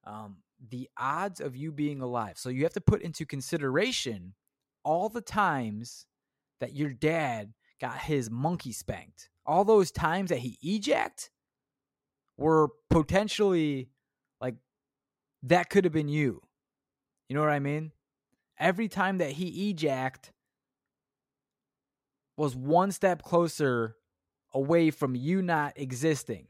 Um, 0.06 0.38
the 0.70 0.90
odds 0.98 1.40
of 1.42 1.56
you 1.56 1.72
being 1.72 2.02
alive. 2.02 2.38
So 2.38 2.50
you 2.50 2.64
have 2.64 2.74
to 2.74 2.82
put 2.82 3.02
into 3.02 3.26
consideration 3.26 4.34
all 4.84 5.10
the 5.10 5.22
times 5.22 6.06
that 6.60 6.76
your 6.76 6.92
dad 6.92 7.54
got 7.80 7.98
his 7.98 8.30
monkey 8.30 8.72
spanked. 8.72 9.30
All 9.46 9.64
those 9.64 9.92
times 9.92 10.30
that 10.30 10.40
he 10.40 10.58
eject 10.62 11.30
were 12.38 12.70
potentially 12.90 13.90
like 14.42 14.56
that 15.44 15.70
could 15.70 15.84
have 15.84 15.94
been 15.94 16.10
you. 16.10 16.42
You 17.30 17.36
know 17.36 17.42
what 17.42 17.52
I 17.52 17.60
mean? 17.60 17.92
Every 18.60 18.90
time 18.90 19.20
that 19.20 19.32
he 19.34 19.74
ejacked 19.74 20.32
was 22.36 22.56
one 22.56 22.92
step 22.92 23.22
closer 23.22 23.96
away 24.54 24.90
from 24.90 25.16
you 25.16 25.42
not 25.42 25.74
existing. 25.76 26.48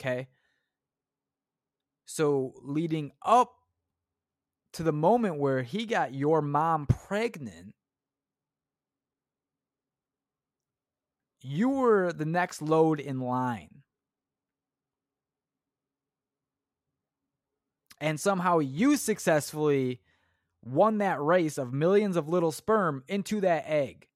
Okay. 0.00 0.28
So 2.04 2.52
leading 2.62 3.12
up 3.24 3.54
to 4.72 4.82
the 4.82 4.92
moment 4.92 5.38
where 5.38 5.62
he 5.62 5.86
got 5.86 6.14
your 6.14 6.42
mom 6.42 6.86
pregnant, 6.86 7.74
you 11.40 11.68
were 11.68 12.12
the 12.12 12.24
next 12.24 12.60
load 12.60 12.98
in 12.98 13.20
line. 13.20 13.82
And 18.02 18.18
somehow 18.18 18.58
you 18.58 18.96
successfully 18.96 20.00
won 20.64 20.98
that 20.98 21.22
race 21.22 21.56
of 21.56 21.72
millions 21.72 22.16
of 22.16 22.28
little 22.28 22.50
sperm 22.50 23.04
into 23.06 23.40
that 23.42 23.62
egg. 23.68 24.08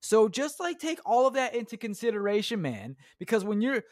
So 0.00 0.28
just 0.28 0.58
like 0.58 0.80
take 0.80 0.98
all 1.06 1.28
of 1.28 1.34
that 1.34 1.54
into 1.54 1.76
consideration, 1.76 2.60
man, 2.60 2.96
because 3.20 3.44
when 3.44 3.60
you're 3.60 3.84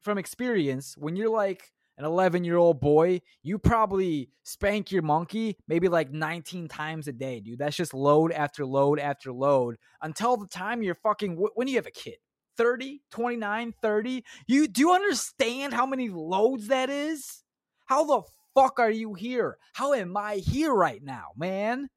from 0.00 0.16
experience, 0.16 0.96
when 0.96 1.14
you're 1.14 1.28
like 1.28 1.70
an 1.98 2.06
11 2.06 2.42
year 2.42 2.56
old 2.56 2.80
boy, 2.80 3.20
you 3.42 3.58
probably 3.58 4.30
spank 4.44 4.90
your 4.90 5.02
monkey 5.02 5.58
maybe 5.68 5.88
like 5.88 6.10
19 6.10 6.66
times 6.66 7.06
a 7.06 7.12
day, 7.12 7.40
dude. 7.40 7.58
That's 7.58 7.76
just 7.76 7.92
load 7.92 8.32
after 8.32 8.64
load 8.64 8.98
after 8.98 9.30
load 9.30 9.76
until 10.00 10.38
the 10.38 10.46
time 10.46 10.82
you're 10.82 10.94
fucking, 10.94 11.36
when 11.36 11.66
do 11.66 11.72
you 11.72 11.78
have 11.78 11.86
a 11.86 11.90
kid? 11.90 12.16
30, 12.56 13.02
29, 13.10 13.74
30? 13.82 14.24
You 14.46 14.68
do 14.68 14.80
you 14.80 14.92
understand 14.92 15.74
how 15.74 15.84
many 15.84 16.08
loads 16.08 16.68
that 16.68 16.88
is? 16.88 17.42
How 17.84 18.04
the 18.04 18.22
fuck 18.54 18.78
are 18.78 18.90
you 18.90 19.14
here? 19.14 19.58
How 19.72 19.92
am 19.94 20.16
I 20.16 20.36
here 20.36 20.72
right 20.74 21.02
now, 21.02 21.28
man? 21.36 21.88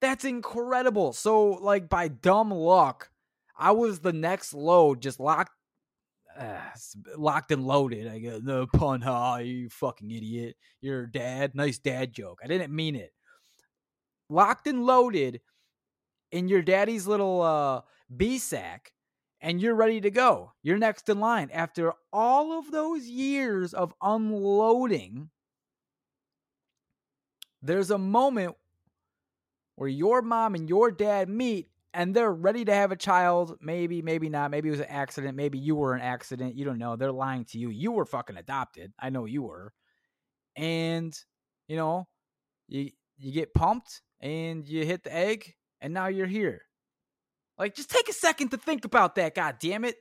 That's 0.00 0.24
incredible. 0.24 1.12
So, 1.12 1.50
like, 1.50 1.88
by 1.88 2.08
dumb 2.08 2.50
luck, 2.50 3.10
I 3.56 3.72
was 3.72 4.00
the 4.00 4.12
next 4.12 4.54
load, 4.54 5.02
just 5.02 5.20
locked, 5.20 5.52
uh, 6.38 6.58
locked 7.16 7.52
and 7.52 7.66
loaded. 7.66 8.08
I 8.08 8.18
go, 8.18 8.40
the 8.40 8.66
pun, 8.68 9.00
ha, 9.02 9.36
you 9.38 9.68
fucking 9.68 10.10
idiot. 10.10 10.56
You're 10.80 11.06
dad. 11.06 11.54
Nice 11.54 11.78
dad 11.78 12.12
joke. 12.14 12.40
I 12.42 12.46
didn't 12.46 12.74
mean 12.74 12.96
it. 12.96 13.12
Locked 14.30 14.66
and 14.66 14.86
loaded 14.86 15.40
in 16.32 16.48
your 16.48 16.62
daddy's 16.62 17.06
little 17.06 17.42
uh, 17.42 17.80
B 18.16 18.38
sack, 18.38 18.92
and 19.40 19.60
you're 19.60 19.74
ready 19.74 20.00
to 20.00 20.10
go. 20.10 20.52
You're 20.62 20.78
next 20.78 21.08
in 21.08 21.20
line. 21.20 21.50
After 21.52 21.92
all 22.12 22.58
of 22.58 22.70
those 22.70 23.06
years 23.06 23.72
of 23.74 23.94
unloading, 24.02 25.30
there's 27.62 27.90
a 27.90 27.98
moment 27.98 28.56
where 29.76 29.88
your 29.88 30.22
mom 30.22 30.54
and 30.54 30.68
your 30.68 30.90
dad 30.90 31.28
meet 31.28 31.70
and 31.92 32.14
they're 32.14 32.32
ready 32.32 32.64
to 32.64 32.74
have 32.74 32.92
a 32.92 32.96
child. 32.96 33.56
Maybe, 33.60 34.02
maybe 34.02 34.28
not. 34.28 34.50
Maybe 34.50 34.68
it 34.68 34.72
was 34.72 34.80
an 34.80 34.86
accident. 34.86 35.36
Maybe 35.36 35.58
you 35.58 35.74
were 35.74 35.94
an 35.94 36.02
accident. 36.02 36.54
You 36.54 36.64
don't 36.64 36.78
know. 36.78 36.96
They're 36.96 37.12
lying 37.12 37.44
to 37.46 37.58
you. 37.58 37.70
You 37.70 37.92
were 37.92 38.04
fucking 38.04 38.36
adopted. 38.36 38.92
I 38.98 39.10
know 39.10 39.24
you 39.24 39.42
were. 39.42 39.72
And, 40.56 41.16
you 41.66 41.76
know, 41.76 42.06
you 42.68 42.90
you 43.18 43.32
get 43.32 43.54
pumped 43.54 44.02
and 44.20 44.66
you 44.66 44.84
hit 44.84 45.04
the 45.04 45.14
egg 45.14 45.54
and 45.80 45.92
now 45.92 46.06
you're 46.06 46.26
here. 46.26 46.62
Like 47.60 47.74
just 47.74 47.90
take 47.90 48.08
a 48.08 48.14
second 48.14 48.48
to 48.48 48.56
think 48.56 48.86
about 48.86 49.16
that, 49.16 49.34
god 49.34 49.56
damn 49.60 49.84
it. 49.84 49.96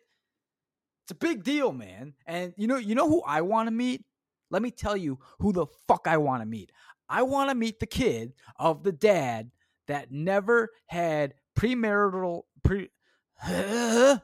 It's 1.04 1.12
a 1.12 1.16
big 1.16 1.44
deal, 1.44 1.74
man. 1.74 2.14
And 2.26 2.54
you 2.56 2.68
know, 2.68 2.78
you 2.78 2.96
know 2.96 3.10
who 3.10 3.22
I 3.24 3.42
want 3.42 3.68
to 3.68 3.72
meet? 3.72 4.06
Let 4.50 4.62
me 4.62 4.72
tell 4.72 4.96
you 4.96 5.20
who 5.40 5.52
the 5.52 5.68
fuck 5.86 6.08
I 6.08 6.18
want 6.18 6.42
to 6.42 6.46
meet. 6.46 6.72
I 7.10 7.24
want 7.24 7.50
to 7.50 7.56
meet 7.56 7.82
the 7.82 7.86
kid 7.86 8.32
of 8.58 8.84
the 8.84 8.94
dad 8.94 9.52
that 9.88 10.10
never 10.10 10.70
had 10.88 11.34
premarital 11.58 12.44
pre 12.64 12.90
huh, 13.38 14.20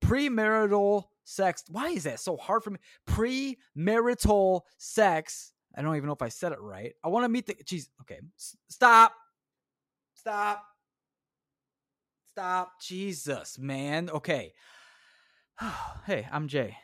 premarital 0.00 1.04
sex. 1.24 1.64
Why 1.70 1.88
is 1.88 2.04
that 2.04 2.20
so 2.20 2.36
hard 2.36 2.62
for 2.62 2.70
me? 2.70 2.78
Premarital 3.08 4.60
sex. 4.78 5.52
I 5.76 5.82
don't 5.82 5.96
even 5.96 6.06
know 6.06 6.12
if 6.12 6.22
I 6.22 6.28
said 6.28 6.52
it 6.52 6.60
right. 6.60 6.92
I 7.02 7.08
want 7.08 7.24
to 7.24 7.28
meet 7.28 7.46
the. 7.46 7.54
Jeez. 7.54 7.88
Okay. 8.02 8.20
S- 8.38 8.56
stop. 8.68 9.12
Stop. 10.14 10.62
Stop. 12.34 12.80
Jesus, 12.80 13.58
man. 13.58 14.08
Okay. 14.08 14.54
hey, 16.06 16.26
I'm 16.32 16.48
Jay. 16.48 16.78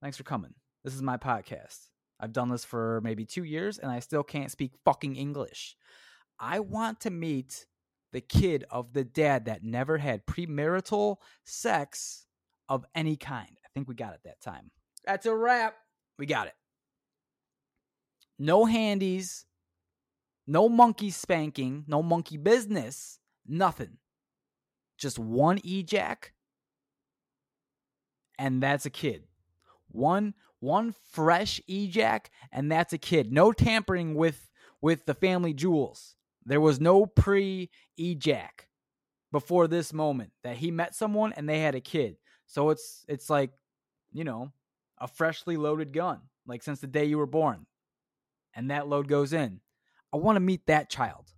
Thanks 0.00 0.16
for 0.16 0.22
coming. 0.22 0.54
This 0.82 0.94
is 0.94 1.02
my 1.02 1.18
podcast. 1.18 1.88
I've 2.18 2.32
done 2.32 2.48
this 2.48 2.64
for 2.64 3.02
maybe 3.04 3.26
two 3.26 3.44
years 3.44 3.78
and 3.78 3.92
I 3.92 3.98
still 3.98 4.22
can't 4.22 4.50
speak 4.50 4.72
fucking 4.82 5.16
English. 5.16 5.76
I 6.40 6.60
want 6.60 7.00
to 7.00 7.10
meet 7.10 7.66
the 8.12 8.22
kid 8.22 8.64
of 8.70 8.94
the 8.94 9.04
dad 9.04 9.44
that 9.44 9.62
never 9.62 9.98
had 9.98 10.24
premarital 10.24 11.16
sex 11.44 12.24
of 12.70 12.86
any 12.94 13.16
kind. 13.16 13.58
I 13.62 13.68
think 13.74 13.88
we 13.88 13.94
got 13.94 14.14
it 14.14 14.20
that 14.24 14.40
time. 14.40 14.70
That's 15.04 15.26
a 15.26 15.34
wrap. 15.34 15.74
We 16.18 16.24
got 16.24 16.46
it. 16.46 16.54
No 18.38 18.64
handies, 18.64 19.44
no 20.46 20.70
monkey 20.70 21.10
spanking, 21.10 21.84
no 21.86 22.02
monkey 22.02 22.38
business, 22.38 23.18
nothing. 23.46 23.98
Just 24.98 25.18
one 25.18 25.58
ejac, 25.58 26.30
and 28.38 28.62
that's 28.62 28.86
a 28.86 28.90
kid. 28.90 29.24
One 29.88 30.34
one 30.60 30.94
fresh 31.12 31.60
ejac, 31.68 32.26
and 32.50 32.72
that's 32.72 32.92
a 32.92 32.98
kid. 32.98 33.32
No 33.32 33.52
tampering 33.52 34.14
with 34.14 34.50
with 34.80 35.06
the 35.06 35.14
family 35.14 35.52
jewels. 35.52 36.14
There 36.44 36.60
was 36.60 36.80
no 36.80 37.06
pre 37.06 37.70
ejac 37.98 38.66
before 39.30 39.66
this 39.66 39.92
moment 39.92 40.30
that 40.42 40.56
he 40.56 40.70
met 40.70 40.94
someone 40.94 41.32
and 41.32 41.48
they 41.48 41.60
had 41.60 41.74
a 41.74 41.80
kid. 41.80 42.16
So 42.46 42.70
it's 42.70 43.04
it's 43.08 43.28
like, 43.28 43.50
you 44.12 44.24
know, 44.24 44.52
a 44.98 45.08
freshly 45.08 45.56
loaded 45.56 45.92
gun, 45.92 46.20
like 46.46 46.62
since 46.62 46.80
the 46.80 46.86
day 46.86 47.04
you 47.04 47.18
were 47.18 47.26
born. 47.26 47.66
And 48.54 48.70
that 48.70 48.88
load 48.88 49.08
goes 49.08 49.32
in. 49.32 49.60
I 50.12 50.18
want 50.18 50.36
to 50.36 50.40
meet 50.40 50.66
that 50.66 50.88
child. 50.88 51.32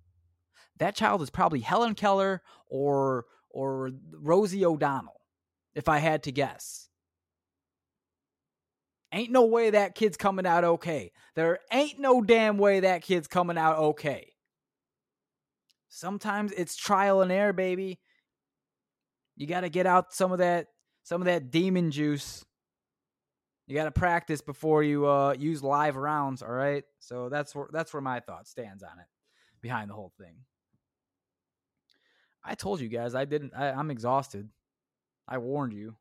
That 0.78 0.94
child 0.94 1.22
is 1.22 1.30
probably 1.30 1.60
Helen 1.60 1.94
Keller 1.94 2.42
or 2.68 3.24
or 3.56 3.90
Rosie 4.12 4.66
O'Donnell, 4.66 5.18
if 5.74 5.88
I 5.88 5.96
had 5.96 6.24
to 6.24 6.32
guess. 6.32 6.90
Ain't 9.12 9.32
no 9.32 9.46
way 9.46 9.70
that 9.70 9.94
kid's 9.94 10.18
coming 10.18 10.44
out 10.46 10.62
okay. 10.62 11.10
There 11.36 11.60
ain't 11.72 11.98
no 11.98 12.20
damn 12.20 12.58
way 12.58 12.80
that 12.80 13.02
kid's 13.02 13.26
coming 13.26 13.56
out 13.56 13.78
okay. 13.78 14.34
Sometimes 15.88 16.52
it's 16.52 16.76
trial 16.76 17.22
and 17.22 17.32
error, 17.32 17.54
baby. 17.54 17.98
You 19.36 19.46
got 19.46 19.62
to 19.62 19.70
get 19.70 19.86
out 19.86 20.12
some 20.12 20.32
of 20.32 20.38
that 20.38 20.66
some 21.02 21.22
of 21.22 21.26
that 21.26 21.50
demon 21.50 21.90
juice. 21.90 22.44
You 23.66 23.74
got 23.74 23.84
to 23.84 23.90
practice 23.90 24.42
before 24.42 24.82
you 24.82 25.06
uh, 25.06 25.34
use 25.38 25.62
live 25.62 25.96
rounds, 25.96 26.42
all 26.42 26.50
right? 26.50 26.84
So 26.98 27.30
that's 27.30 27.54
where 27.54 27.68
that's 27.72 27.94
where 27.94 28.02
my 28.02 28.20
thought 28.20 28.46
stands 28.46 28.82
on 28.82 28.98
it 28.98 29.06
behind 29.62 29.88
the 29.88 29.94
whole 29.94 30.12
thing. 30.18 30.36
I 32.46 32.54
told 32.54 32.80
you 32.80 32.88
guys 32.88 33.14
I 33.14 33.24
didn't 33.24 33.52
I, 33.56 33.70
I'm 33.70 33.90
exhausted. 33.90 34.48
I 35.28 35.38
warned 35.38 35.72
you. 35.72 35.96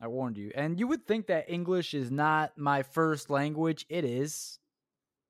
I 0.00 0.08
warned 0.08 0.38
you. 0.38 0.50
And 0.54 0.78
you 0.78 0.88
would 0.88 1.06
think 1.06 1.26
that 1.26 1.48
English 1.48 1.94
is 1.94 2.10
not 2.10 2.56
my 2.56 2.82
first 2.82 3.30
language. 3.30 3.86
It 3.88 4.04
is. 4.04 4.58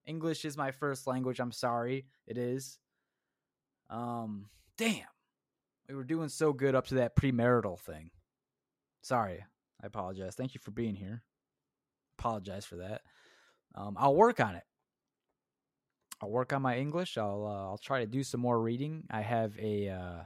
English 0.07 0.45
is 0.45 0.57
my 0.57 0.71
first 0.71 1.07
language. 1.07 1.41
I'm 1.41 1.53
sorry. 1.53 2.07
It 2.27 2.39
is. 2.39 2.79
Um, 3.91 4.49
damn, 4.79 5.07
we 5.89 5.95
were 5.95 6.05
doing 6.05 6.29
so 6.29 6.53
good 6.53 6.75
up 6.75 6.87
to 6.89 6.95
that 6.97 7.17
premarital 7.17 7.79
thing. 7.79 8.11
Sorry, 9.03 9.45
I 9.83 9.87
apologize. 9.87 10.35
Thank 10.35 10.55
you 10.55 10.61
for 10.61 10.71
being 10.71 10.97
here. 10.97 11.23
Apologize 12.19 12.65
for 12.65 12.77
that. 12.77 13.03
Um, 13.75 13.97
I'll 13.99 14.15
work 14.15 14.41
on 14.41 14.55
it. 14.55 14.65
I'll 16.21 16.31
work 16.31 16.53
on 16.53 16.63
my 16.63 16.79
English. 16.79 17.19
I'll 17.19 17.47
uh, 17.47 17.71
I'll 17.71 17.79
try 17.79 18.01
to 18.01 18.07
do 18.07 18.23
some 18.23 18.41
more 18.41 18.61
reading. 18.61 19.05
I 19.11 19.21
have 19.21 19.59
a 19.59 19.89
uh, 19.89 20.23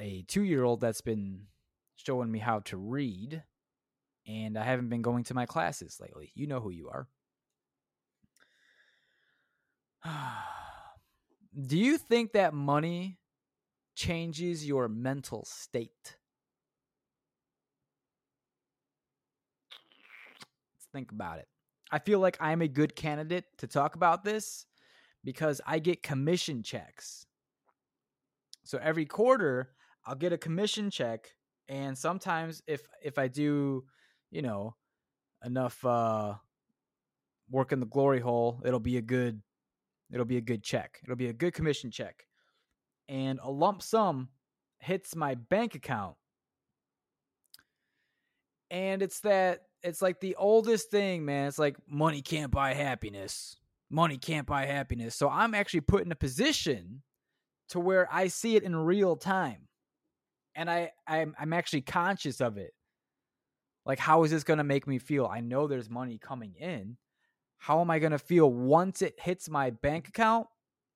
a 0.00 0.24
two 0.28 0.42
year 0.42 0.64
old 0.64 0.80
that's 0.80 1.00
been 1.00 1.46
showing 1.96 2.30
me 2.30 2.38
how 2.38 2.60
to 2.60 2.76
read, 2.76 3.42
and 4.26 4.58
I 4.58 4.64
haven't 4.64 4.88
been 4.88 5.02
going 5.02 5.24
to 5.24 5.34
my 5.34 5.46
classes 5.46 5.98
lately. 6.00 6.32
You 6.34 6.46
know 6.46 6.60
who 6.60 6.70
you 6.70 6.88
are. 6.88 7.08
Do 11.66 11.78
you 11.78 11.98
think 11.98 12.32
that 12.32 12.54
money 12.54 13.18
changes 13.94 14.66
your 14.66 14.88
mental 14.88 15.44
state? 15.44 16.16
Let's 20.74 20.88
think 20.92 21.12
about 21.12 21.38
it. 21.38 21.48
I 21.92 21.98
feel 21.98 22.18
like 22.18 22.38
I'm 22.40 22.62
a 22.62 22.68
good 22.68 22.96
candidate 22.96 23.44
to 23.58 23.66
talk 23.66 23.94
about 23.94 24.24
this 24.24 24.66
because 25.22 25.60
I 25.66 25.78
get 25.78 26.02
commission 26.02 26.62
checks. 26.62 27.26
So 28.64 28.78
every 28.82 29.04
quarter, 29.04 29.72
I'll 30.06 30.14
get 30.16 30.32
a 30.32 30.38
commission 30.38 30.90
check 30.90 31.34
and 31.68 31.96
sometimes 31.96 32.62
if 32.66 32.82
if 33.02 33.18
I 33.18 33.28
do, 33.28 33.84
you 34.30 34.42
know, 34.42 34.74
enough 35.44 35.84
uh 35.84 36.34
work 37.50 37.72
in 37.72 37.80
the 37.80 37.86
glory 37.86 38.20
hole, 38.20 38.60
it'll 38.64 38.80
be 38.80 38.96
a 38.96 39.02
good 39.02 39.42
it'll 40.12 40.26
be 40.26 40.38
a 40.38 40.42
good 40.42 40.62
check. 40.62 41.00
It'll 41.04 41.16
be 41.16 41.28
a 41.28 41.32
good 41.32 41.54
commission 41.54 41.90
check. 41.90 42.26
And 43.08 43.38
a 43.42 43.50
lump 43.50 43.82
sum 43.82 44.28
hits 44.78 45.14
my 45.14 45.34
bank 45.34 45.74
account. 45.74 46.16
And 48.70 49.02
it's 49.02 49.20
that 49.20 49.66
it's 49.82 50.02
like 50.02 50.20
the 50.20 50.36
oldest 50.36 50.90
thing, 50.90 51.24
man. 51.24 51.48
It's 51.48 51.58
like 51.58 51.76
money 51.88 52.22
can't 52.22 52.50
buy 52.50 52.74
happiness. 52.74 53.56
Money 53.90 54.16
can't 54.16 54.46
buy 54.46 54.66
happiness. 54.66 55.14
So 55.14 55.28
I'm 55.28 55.54
actually 55.54 55.80
put 55.80 56.04
in 56.04 56.12
a 56.12 56.16
position 56.16 57.02
to 57.70 57.80
where 57.80 58.08
I 58.12 58.28
see 58.28 58.56
it 58.56 58.62
in 58.62 58.74
real 58.76 59.16
time. 59.16 59.68
And 60.54 60.70
I 60.70 60.92
I'm, 61.06 61.34
I'm 61.38 61.52
actually 61.52 61.82
conscious 61.82 62.40
of 62.40 62.58
it. 62.58 62.72
Like 63.84 63.98
how 63.98 64.22
is 64.24 64.30
this 64.30 64.44
going 64.44 64.58
to 64.58 64.64
make 64.64 64.86
me 64.86 64.98
feel? 64.98 65.26
I 65.26 65.40
know 65.40 65.66
there's 65.66 65.90
money 65.90 66.18
coming 66.18 66.54
in. 66.58 66.96
How 67.58 67.80
am 67.80 67.90
I 67.90 67.98
going 67.98 68.12
to 68.12 68.18
feel 68.18 68.52
once 68.52 69.02
it 69.02 69.18
hits 69.20 69.48
my 69.48 69.70
bank 69.70 70.08
account? 70.08 70.46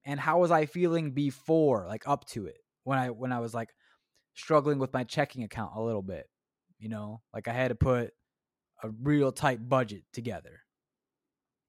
And 0.04 0.20
how 0.20 0.40
was 0.40 0.50
I 0.50 0.66
feeling 0.66 1.12
before, 1.12 1.86
like 1.88 2.06
up 2.06 2.26
to 2.28 2.46
it? 2.46 2.58
When 2.84 2.98
I 2.98 3.10
when 3.10 3.32
I 3.32 3.40
was 3.40 3.54
like 3.54 3.74
struggling 4.34 4.78
with 4.78 4.92
my 4.92 5.02
checking 5.02 5.42
account 5.42 5.72
a 5.74 5.82
little 5.82 6.02
bit, 6.02 6.28
you 6.78 6.88
know? 6.88 7.22
Like 7.34 7.48
I 7.48 7.52
had 7.52 7.68
to 7.68 7.74
put 7.74 8.12
a 8.82 8.90
real 9.02 9.32
tight 9.32 9.68
budget 9.68 10.02
together 10.12 10.60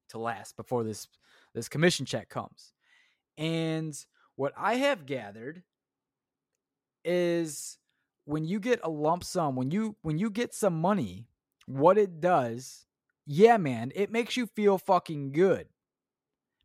to 0.10 0.18
last 0.18 0.56
before 0.56 0.84
this 0.84 1.08
this 1.54 1.70
commission 1.70 2.06
check 2.06 2.30
comes. 2.30 2.74
And 3.38 3.98
what 4.36 4.54
I 4.58 4.76
have 4.76 5.06
gathered 5.06 5.64
is 7.04 7.78
when 8.26 8.46
you 8.46 8.60
get 8.60 8.80
a 8.84 8.90
lump 8.90 9.24
sum, 9.24 9.56
when 9.56 9.72
you 9.72 9.96
when 10.02 10.18
you 10.18 10.30
get 10.30 10.54
some 10.54 10.80
money, 10.80 11.28
what 11.66 11.98
it 11.98 12.20
does, 12.20 12.86
yeah, 13.26 13.58
man, 13.58 13.92
it 13.96 14.12
makes 14.12 14.38
you 14.38 14.46
feel 14.46 14.78
fucking 14.78 15.32
good 15.32 15.68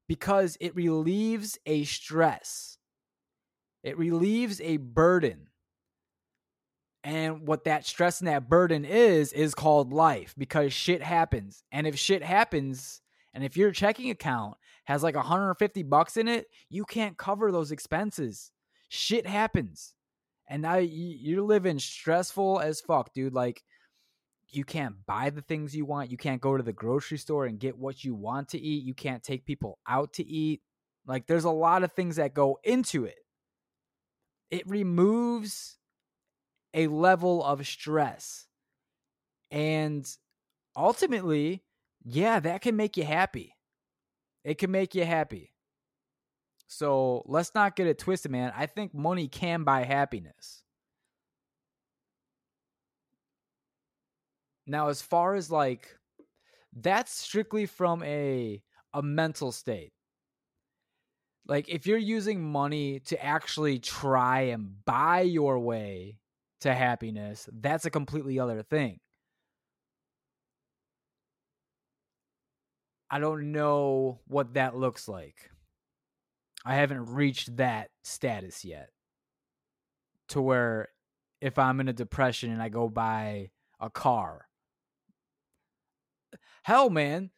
because 0.09 0.57
it 0.61 0.75
relieves 0.75 1.59
a 1.67 1.85
stress. 1.85 2.79
It 3.83 3.99
relieves 3.99 4.61
a 4.61 4.77
burden. 4.77 5.49
And 7.05 7.47
what 7.47 7.65
that 7.65 7.85
stress 7.85 8.21
and 8.21 8.29
that 8.29 8.49
burden 8.49 8.85
is, 8.85 9.33
is 9.33 9.55
called 9.55 9.93
life 9.93 10.35
because 10.39 10.73
shit 10.73 11.03
happens. 11.03 11.65
And 11.73 11.87
if 11.87 11.99
shit 11.99 12.23
happens, 12.23 13.01
and 13.35 13.43
if 13.43 13.57
your 13.57 13.73
checking 13.73 14.11
account 14.11 14.57
has 14.85 15.03
like 15.03 15.17
150 15.17 15.83
bucks 15.85 16.17
in 16.17 16.29
it, 16.29 16.47
you 16.69 16.85
can't 16.85 17.17
cover 17.17 17.51
those 17.51 17.73
expenses. 17.73 18.53
Shit 18.89 19.27
happens. 19.27 19.95
And 20.49 20.63
now 20.63 20.77
you're 20.77 21.43
living 21.43 21.79
stressful 21.79 22.61
as 22.61 22.81
fuck, 22.81 23.13
dude. 23.15 23.33
Like, 23.33 23.63
you 24.49 24.65
can't 24.65 24.97
buy 25.07 25.31
the 25.31 25.41
things 25.41 25.75
you 25.75 25.87
want. 25.87 26.11
You 26.11 26.19
can't 26.19 26.43
go 26.43 26.57
to 26.57 26.63
the 26.63 26.75
grocery 26.75 27.17
store 27.17 27.47
and 27.47 27.59
get 27.59 27.79
what 27.79 28.05
you 28.05 28.15
want 28.15 28.51
to 28.51 28.61
eat. 28.61 28.85
You 28.85 28.93
can't 28.93 29.23
take 29.23 29.47
people 29.47 29.79
out 29.89 30.13
to 30.15 30.27
eat. 30.27 30.61
Like, 31.07 31.27
there's 31.27 31.45
a 31.45 31.51
lot 31.51 31.85
of 31.85 31.93
things 31.93 32.17
that 32.17 32.35
go 32.35 32.59
into 32.63 33.07
it. 33.07 33.19
It 34.51 34.69
removes 34.69 35.79
a 36.75 36.87
level 36.87 37.45
of 37.45 37.67
stress. 37.67 38.47
And 39.51 40.09
ultimately, 40.77 41.63
yeah, 42.05 42.41
that 42.41 42.63
can 42.63 42.77
make 42.77 42.97
you 42.97 43.05
happy. 43.05 43.57
It 44.45 44.59
can 44.59 44.71
make 44.71 44.95
you 44.95 45.05
happy. 45.05 45.53
So 46.67 47.23
let's 47.27 47.55
not 47.55 47.77
get 47.77 47.87
it 47.87 47.99
twisted, 47.99 48.33
man. 48.33 48.53
I 48.57 48.67
think 48.67 48.95
money 48.95 49.29
can 49.29 49.63
buy 49.63 49.85
happiness. 49.85 50.63
Now, 54.67 54.89
as 54.89 55.03
far 55.03 55.35
as 55.35 55.51
like 55.51 55.97
that's 56.75 57.13
strictly 57.13 57.67
from 57.67 58.03
a 58.03 58.63
a 58.95 59.03
mental 59.03 59.53
state. 59.53 59.93
Like 61.47 61.69
if 61.69 61.87
you're 61.87 61.99
using 61.99 62.43
money 62.43 63.01
to 63.01 63.23
actually 63.23 63.79
try 63.79 64.43
and 64.43 64.85
buy 64.85 65.23
your 65.23 65.59
way 65.59 66.19
to 66.63 66.75
happiness, 66.75 67.49
that's 67.53 67.85
a 67.85 67.91
completely 67.91 68.39
other 68.39 68.63
thing. 68.63 69.01
I 73.11 73.19
don't 73.19 73.53
know 73.53 74.21
what 74.27 74.55
that 74.55 74.77
looks 74.77 75.07
like. 75.07 75.51
I 76.65 76.77
haven't 76.77 77.11
reached 77.11 77.57
that 77.57 77.91
status 78.05 78.65
yet. 78.65 78.89
To 80.29 80.41
where 80.41 80.89
if 81.41 81.59
I'm 81.59 81.81
in 81.81 81.89
a 81.89 81.93
depression 81.93 82.51
and 82.51 82.63
I 82.63 82.71
go 82.71 82.89
buy 82.89 83.51
a 83.81 83.91
car. 83.91 84.47
Hell, 86.63 86.89
man, 86.89 87.31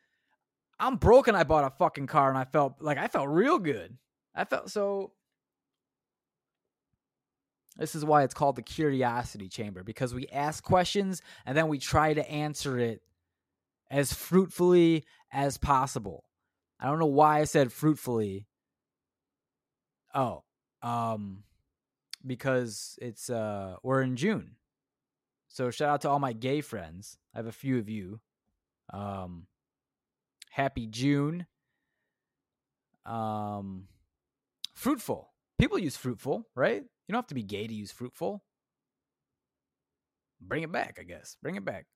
I'm 0.78 0.96
broken. 0.96 1.34
I 1.34 1.44
bought 1.44 1.64
a 1.64 1.70
fucking 1.70 2.06
car 2.06 2.28
and 2.28 2.38
I 2.38 2.44
felt 2.44 2.74
like 2.80 2.98
I 2.98 3.08
felt 3.08 3.28
real 3.28 3.58
good. 3.58 3.96
I 4.34 4.44
felt 4.44 4.70
so 4.70 5.12
this 7.76 7.94
is 7.94 8.04
why 8.04 8.22
it's 8.22 8.34
called 8.34 8.56
the 8.56 8.62
curiosity 8.62 9.48
chamber 9.48 9.82
because 9.82 10.14
we 10.14 10.28
ask 10.28 10.62
questions 10.62 11.22
and 11.44 11.56
then 11.56 11.68
we 11.68 11.78
try 11.78 12.14
to 12.14 12.30
answer 12.30 12.78
it 12.78 13.02
as 13.90 14.12
fruitfully 14.12 15.04
as 15.32 15.58
possible. 15.58 16.24
I 16.78 16.87
don't 16.87 16.98
know 16.98 17.06
why 17.06 17.40
I 17.40 17.44
said 17.44 17.72
fruitfully. 17.72 18.46
Oh, 20.14 20.44
um 20.82 21.42
because 22.24 22.98
it's 23.02 23.28
uh 23.28 23.76
we're 23.82 24.02
in 24.02 24.16
June. 24.16 24.52
So 25.48 25.70
shout 25.70 25.88
out 25.88 26.00
to 26.02 26.08
all 26.08 26.18
my 26.18 26.32
gay 26.32 26.60
friends. 26.60 27.18
I 27.34 27.38
have 27.38 27.46
a 27.46 27.52
few 27.52 27.78
of 27.78 27.88
you. 27.88 28.20
Um 28.92 29.46
happy 30.50 30.87
June. 30.87 31.46
Um 33.04 33.88
fruitful. 34.74 35.32
People 35.58 35.78
use 35.78 35.96
fruitful, 35.96 36.46
right? 36.54 36.84
You 37.07 37.12
don't 37.12 37.19
have 37.19 37.29
to 37.29 37.35
be 37.35 37.43
gay 37.43 37.67
to 37.67 37.75
use 37.75 37.93
fruitful. 37.93 38.45
Bring 40.40 40.62
it 40.62 40.73
back, 40.73 40.99
I 41.01 41.05
guess. 41.05 41.37
Bring 41.43 41.57
it 41.57 41.64
back. 41.64 41.87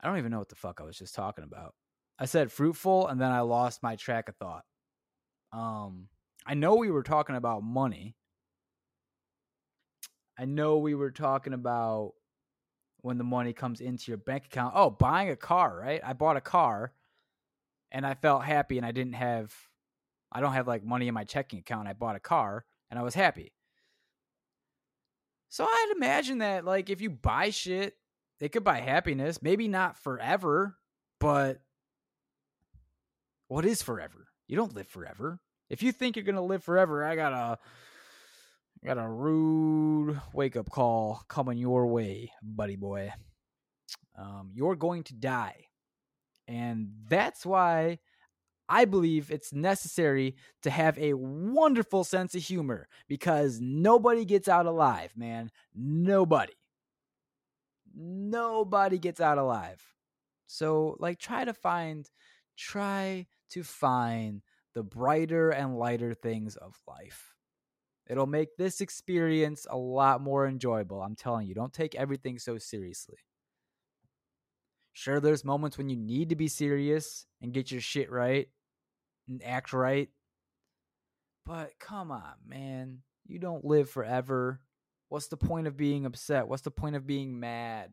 I 0.00 0.08
don't 0.08 0.18
even 0.18 0.30
know 0.30 0.38
what 0.38 0.48
the 0.48 0.56
fuck 0.56 0.80
I 0.80 0.84
was 0.84 0.98
just 0.98 1.14
talking 1.14 1.44
about. 1.44 1.74
I 2.18 2.26
said 2.26 2.52
fruitful 2.52 3.08
and 3.08 3.20
then 3.20 3.30
I 3.30 3.40
lost 3.40 3.82
my 3.82 3.96
track 3.96 4.28
of 4.28 4.36
thought. 4.36 4.64
Um 5.52 6.08
I 6.46 6.54
know 6.54 6.76
we 6.76 6.90
were 6.90 7.02
talking 7.02 7.36
about 7.36 7.62
money. 7.62 8.14
I 10.38 10.44
know 10.44 10.78
we 10.78 10.94
were 10.94 11.10
talking 11.10 11.54
about 11.54 12.12
when 13.00 13.18
the 13.18 13.24
money 13.24 13.52
comes 13.52 13.80
into 13.80 14.10
your 14.10 14.18
bank 14.18 14.46
account. 14.46 14.74
Oh, 14.76 14.90
buying 14.90 15.30
a 15.30 15.36
car, 15.36 15.78
right? 15.80 16.00
I 16.04 16.12
bought 16.12 16.36
a 16.36 16.42
car 16.42 16.92
and 17.90 18.06
I 18.06 18.14
felt 18.14 18.44
happy 18.44 18.76
and 18.76 18.86
I 18.86 18.92
didn't 18.92 19.14
have 19.14 19.54
I 20.30 20.40
don't 20.40 20.52
have 20.52 20.68
like 20.68 20.84
money 20.84 21.08
in 21.08 21.14
my 21.14 21.24
checking 21.24 21.58
account. 21.58 21.88
I 21.88 21.94
bought 21.94 22.16
a 22.16 22.20
car 22.20 22.64
and 22.90 22.98
I 22.98 23.02
was 23.02 23.14
happy. 23.14 23.52
So 25.48 25.64
I'd 25.64 25.94
imagine 25.96 26.38
that 26.38 26.64
like 26.64 26.90
if 26.90 27.00
you 27.00 27.10
buy 27.10 27.50
shit, 27.50 27.94
they 28.40 28.48
could 28.48 28.64
buy 28.64 28.80
happiness. 28.80 29.42
Maybe 29.42 29.68
not 29.68 29.96
forever, 29.96 30.76
but 31.18 31.60
what 33.48 33.64
is 33.64 33.82
forever? 33.82 34.28
You 34.48 34.56
don't 34.56 34.74
live 34.74 34.88
forever. 34.88 35.40
If 35.70 35.82
you 35.82 35.92
think 35.92 36.16
you're 36.16 36.24
gonna 36.24 36.44
live 36.44 36.62
forever, 36.62 37.04
I 37.04 37.16
got 37.16 37.32
a 37.32 37.58
got 38.84 38.98
a 38.98 39.08
rude 39.08 40.20
wake 40.32 40.56
up 40.56 40.70
call 40.70 41.22
coming 41.28 41.58
your 41.58 41.86
way, 41.86 42.32
buddy 42.42 42.76
boy. 42.76 43.12
Um, 44.18 44.50
you're 44.54 44.76
going 44.76 45.02
to 45.04 45.14
die, 45.14 45.66
and 46.46 46.90
that's 47.08 47.44
why 47.44 47.98
I 48.68 48.84
believe 48.84 49.30
it's 49.30 49.52
necessary 49.52 50.36
to 50.62 50.70
have 50.70 50.98
a 50.98 51.14
wonderful 51.14 52.04
sense 52.04 52.34
of 52.34 52.42
humor 52.42 52.88
because 53.08 53.60
nobody 53.60 54.24
gets 54.24 54.48
out 54.48 54.66
alive, 54.66 55.12
man. 55.16 55.50
Nobody. 55.74 56.52
nobody 57.94 58.98
gets 58.98 59.20
out 59.20 59.38
alive. 59.38 59.82
So, 60.46 60.96
like, 61.00 61.18
try 61.18 61.44
to 61.44 61.54
find, 61.54 62.08
try 62.56 63.26
to 63.50 63.62
find 63.64 64.42
the 64.74 64.82
brighter 64.82 65.50
and 65.50 65.78
lighter 65.78 66.14
things 66.14 66.56
of 66.56 66.76
life. 66.86 67.34
It'll 68.08 68.26
make 68.26 68.56
this 68.56 68.80
experience 68.80 69.66
a 69.68 69.76
lot 69.76 70.20
more 70.20 70.46
enjoyable. 70.46 71.02
I'm 71.02 71.16
telling 71.16 71.46
you, 71.48 71.54
don't 71.54 71.72
take 71.72 71.94
everything 71.94 72.38
so 72.38 72.58
seriously. 72.58 73.18
Sure, 74.92 75.20
there's 75.20 75.44
moments 75.44 75.76
when 75.78 75.88
you 75.88 75.96
need 75.96 76.28
to 76.30 76.36
be 76.36 76.48
serious 76.48 77.26
and 77.42 77.52
get 77.52 77.70
your 77.70 77.80
shit 77.80 78.10
right 78.10 78.48
act 79.44 79.72
right. 79.72 80.08
But 81.44 81.78
come 81.78 82.10
on, 82.10 82.34
man. 82.46 83.02
You 83.26 83.38
don't 83.38 83.64
live 83.64 83.88
forever. 83.90 84.60
What's 85.08 85.28
the 85.28 85.36
point 85.36 85.66
of 85.68 85.76
being 85.76 86.04
upset? 86.04 86.48
What's 86.48 86.62
the 86.62 86.70
point 86.70 86.96
of 86.96 87.06
being 87.06 87.38
mad? 87.38 87.92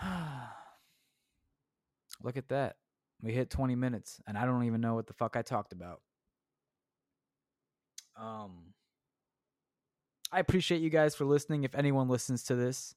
Look 2.22 2.36
at 2.36 2.48
that. 2.48 2.76
We 3.20 3.32
hit 3.32 3.50
20 3.50 3.74
minutes 3.76 4.20
and 4.26 4.38
I 4.38 4.44
don't 4.46 4.64
even 4.64 4.80
know 4.80 4.94
what 4.94 5.06
the 5.06 5.12
fuck 5.12 5.36
I 5.36 5.42
talked 5.42 5.72
about. 5.72 6.00
Um 8.16 8.72
I 10.32 10.40
appreciate 10.40 10.80
you 10.80 10.88
guys 10.90 11.14
for 11.14 11.26
listening 11.26 11.64
if 11.64 11.74
anyone 11.74 12.08
listens 12.08 12.42
to 12.44 12.54
this. 12.54 12.94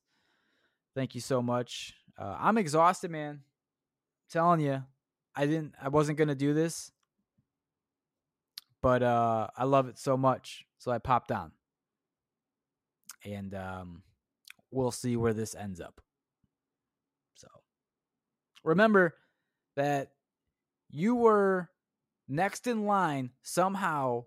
Thank 0.96 1.16
you 1.16 1.22
so 1.22 1.42
much. 1.42 1.94
Uh, 2.18 2.38
I'm 2.40 2.58
exhausted, 2.58 3.12
man. 3.12 3.32
I'm 3.32 3.40
telling 4.32 4.60
you. 4.62 4.84
I 5.36 5.46
didn't 5.46 5.74
I 5.82 5.90
wasn't 5.90 6.18
to 6.30 6.36
do 6.36 6.54
this. 6.54 6.92
But 8.82 9.04
uh 9.04 9.48
I 9.58 9.66
love 9.66 9.88
it 9.88 10.00
so 10.00 10.16
much. 10.16 10.66
So 10.78 10.92
I 10.92 10.98
popped 10.98 11.32
on. 11.32 11.52
And 13.26 13.54
um 13.54 14.04
we'll 14.72 14.92
see 14.92 15.18
where 15.18 15.34
this 15.34 15.56
ends 15.56 15.82
up. 15.82 16.02
So 17.36 17.48
remember 18.64 19.16
that 19.76 20.12
you 20.90 21.16
were 21.16 21.70
next 22.28 22.68
in 22.68 22.86
line 22.86 23.32
somehow 23.42 24.26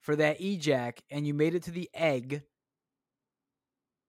for 0.00 0.16
that 0.16 0.40
ejac 0.40 0.98
and 1.10 1.26
you 1.26 1.34
made 1.34 1.54
it 1.54 1.62
to 1.64 1.70
the 1.70 1.88
egg 1.94 2.42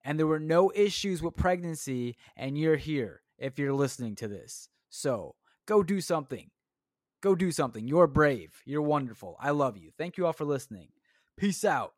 and 0.04 0.18
there 0.18 0.26
were 0.26 0.40
no 0.40 0.70
issues 0.74 1.22
with 1.22 1.36
pregnancy 1.36 2.16
and 2.36 2.58
you're 2.58 2.76
here 2.76 3.22
if 3.38 3.58
you're 3.58 3.72
listening 3.72 4.14
to 4.16 4.28
this. 4.28 4.68
So, 4.90 5.34
go 5.66 5.82
do 5.82 6.00
something. 6.00 6.50
Go 7.22 7.34
do 7.34 7.50
something. 7.50 7.88
You're 7.88 8.06
brave. 8.06 8.62
You're 8.66 8.82
wonderful. 8.82 9.36
I 9.40 9.50
love 9.50 9.78
you. 9.78 9.90
Thank 9.96 10.18
you 10.18 10.26
all 10.26 10.34
for 10.34 10.44
listening. 10.44 10.88
Peace 11.36 11.64
out. 11.64 11.94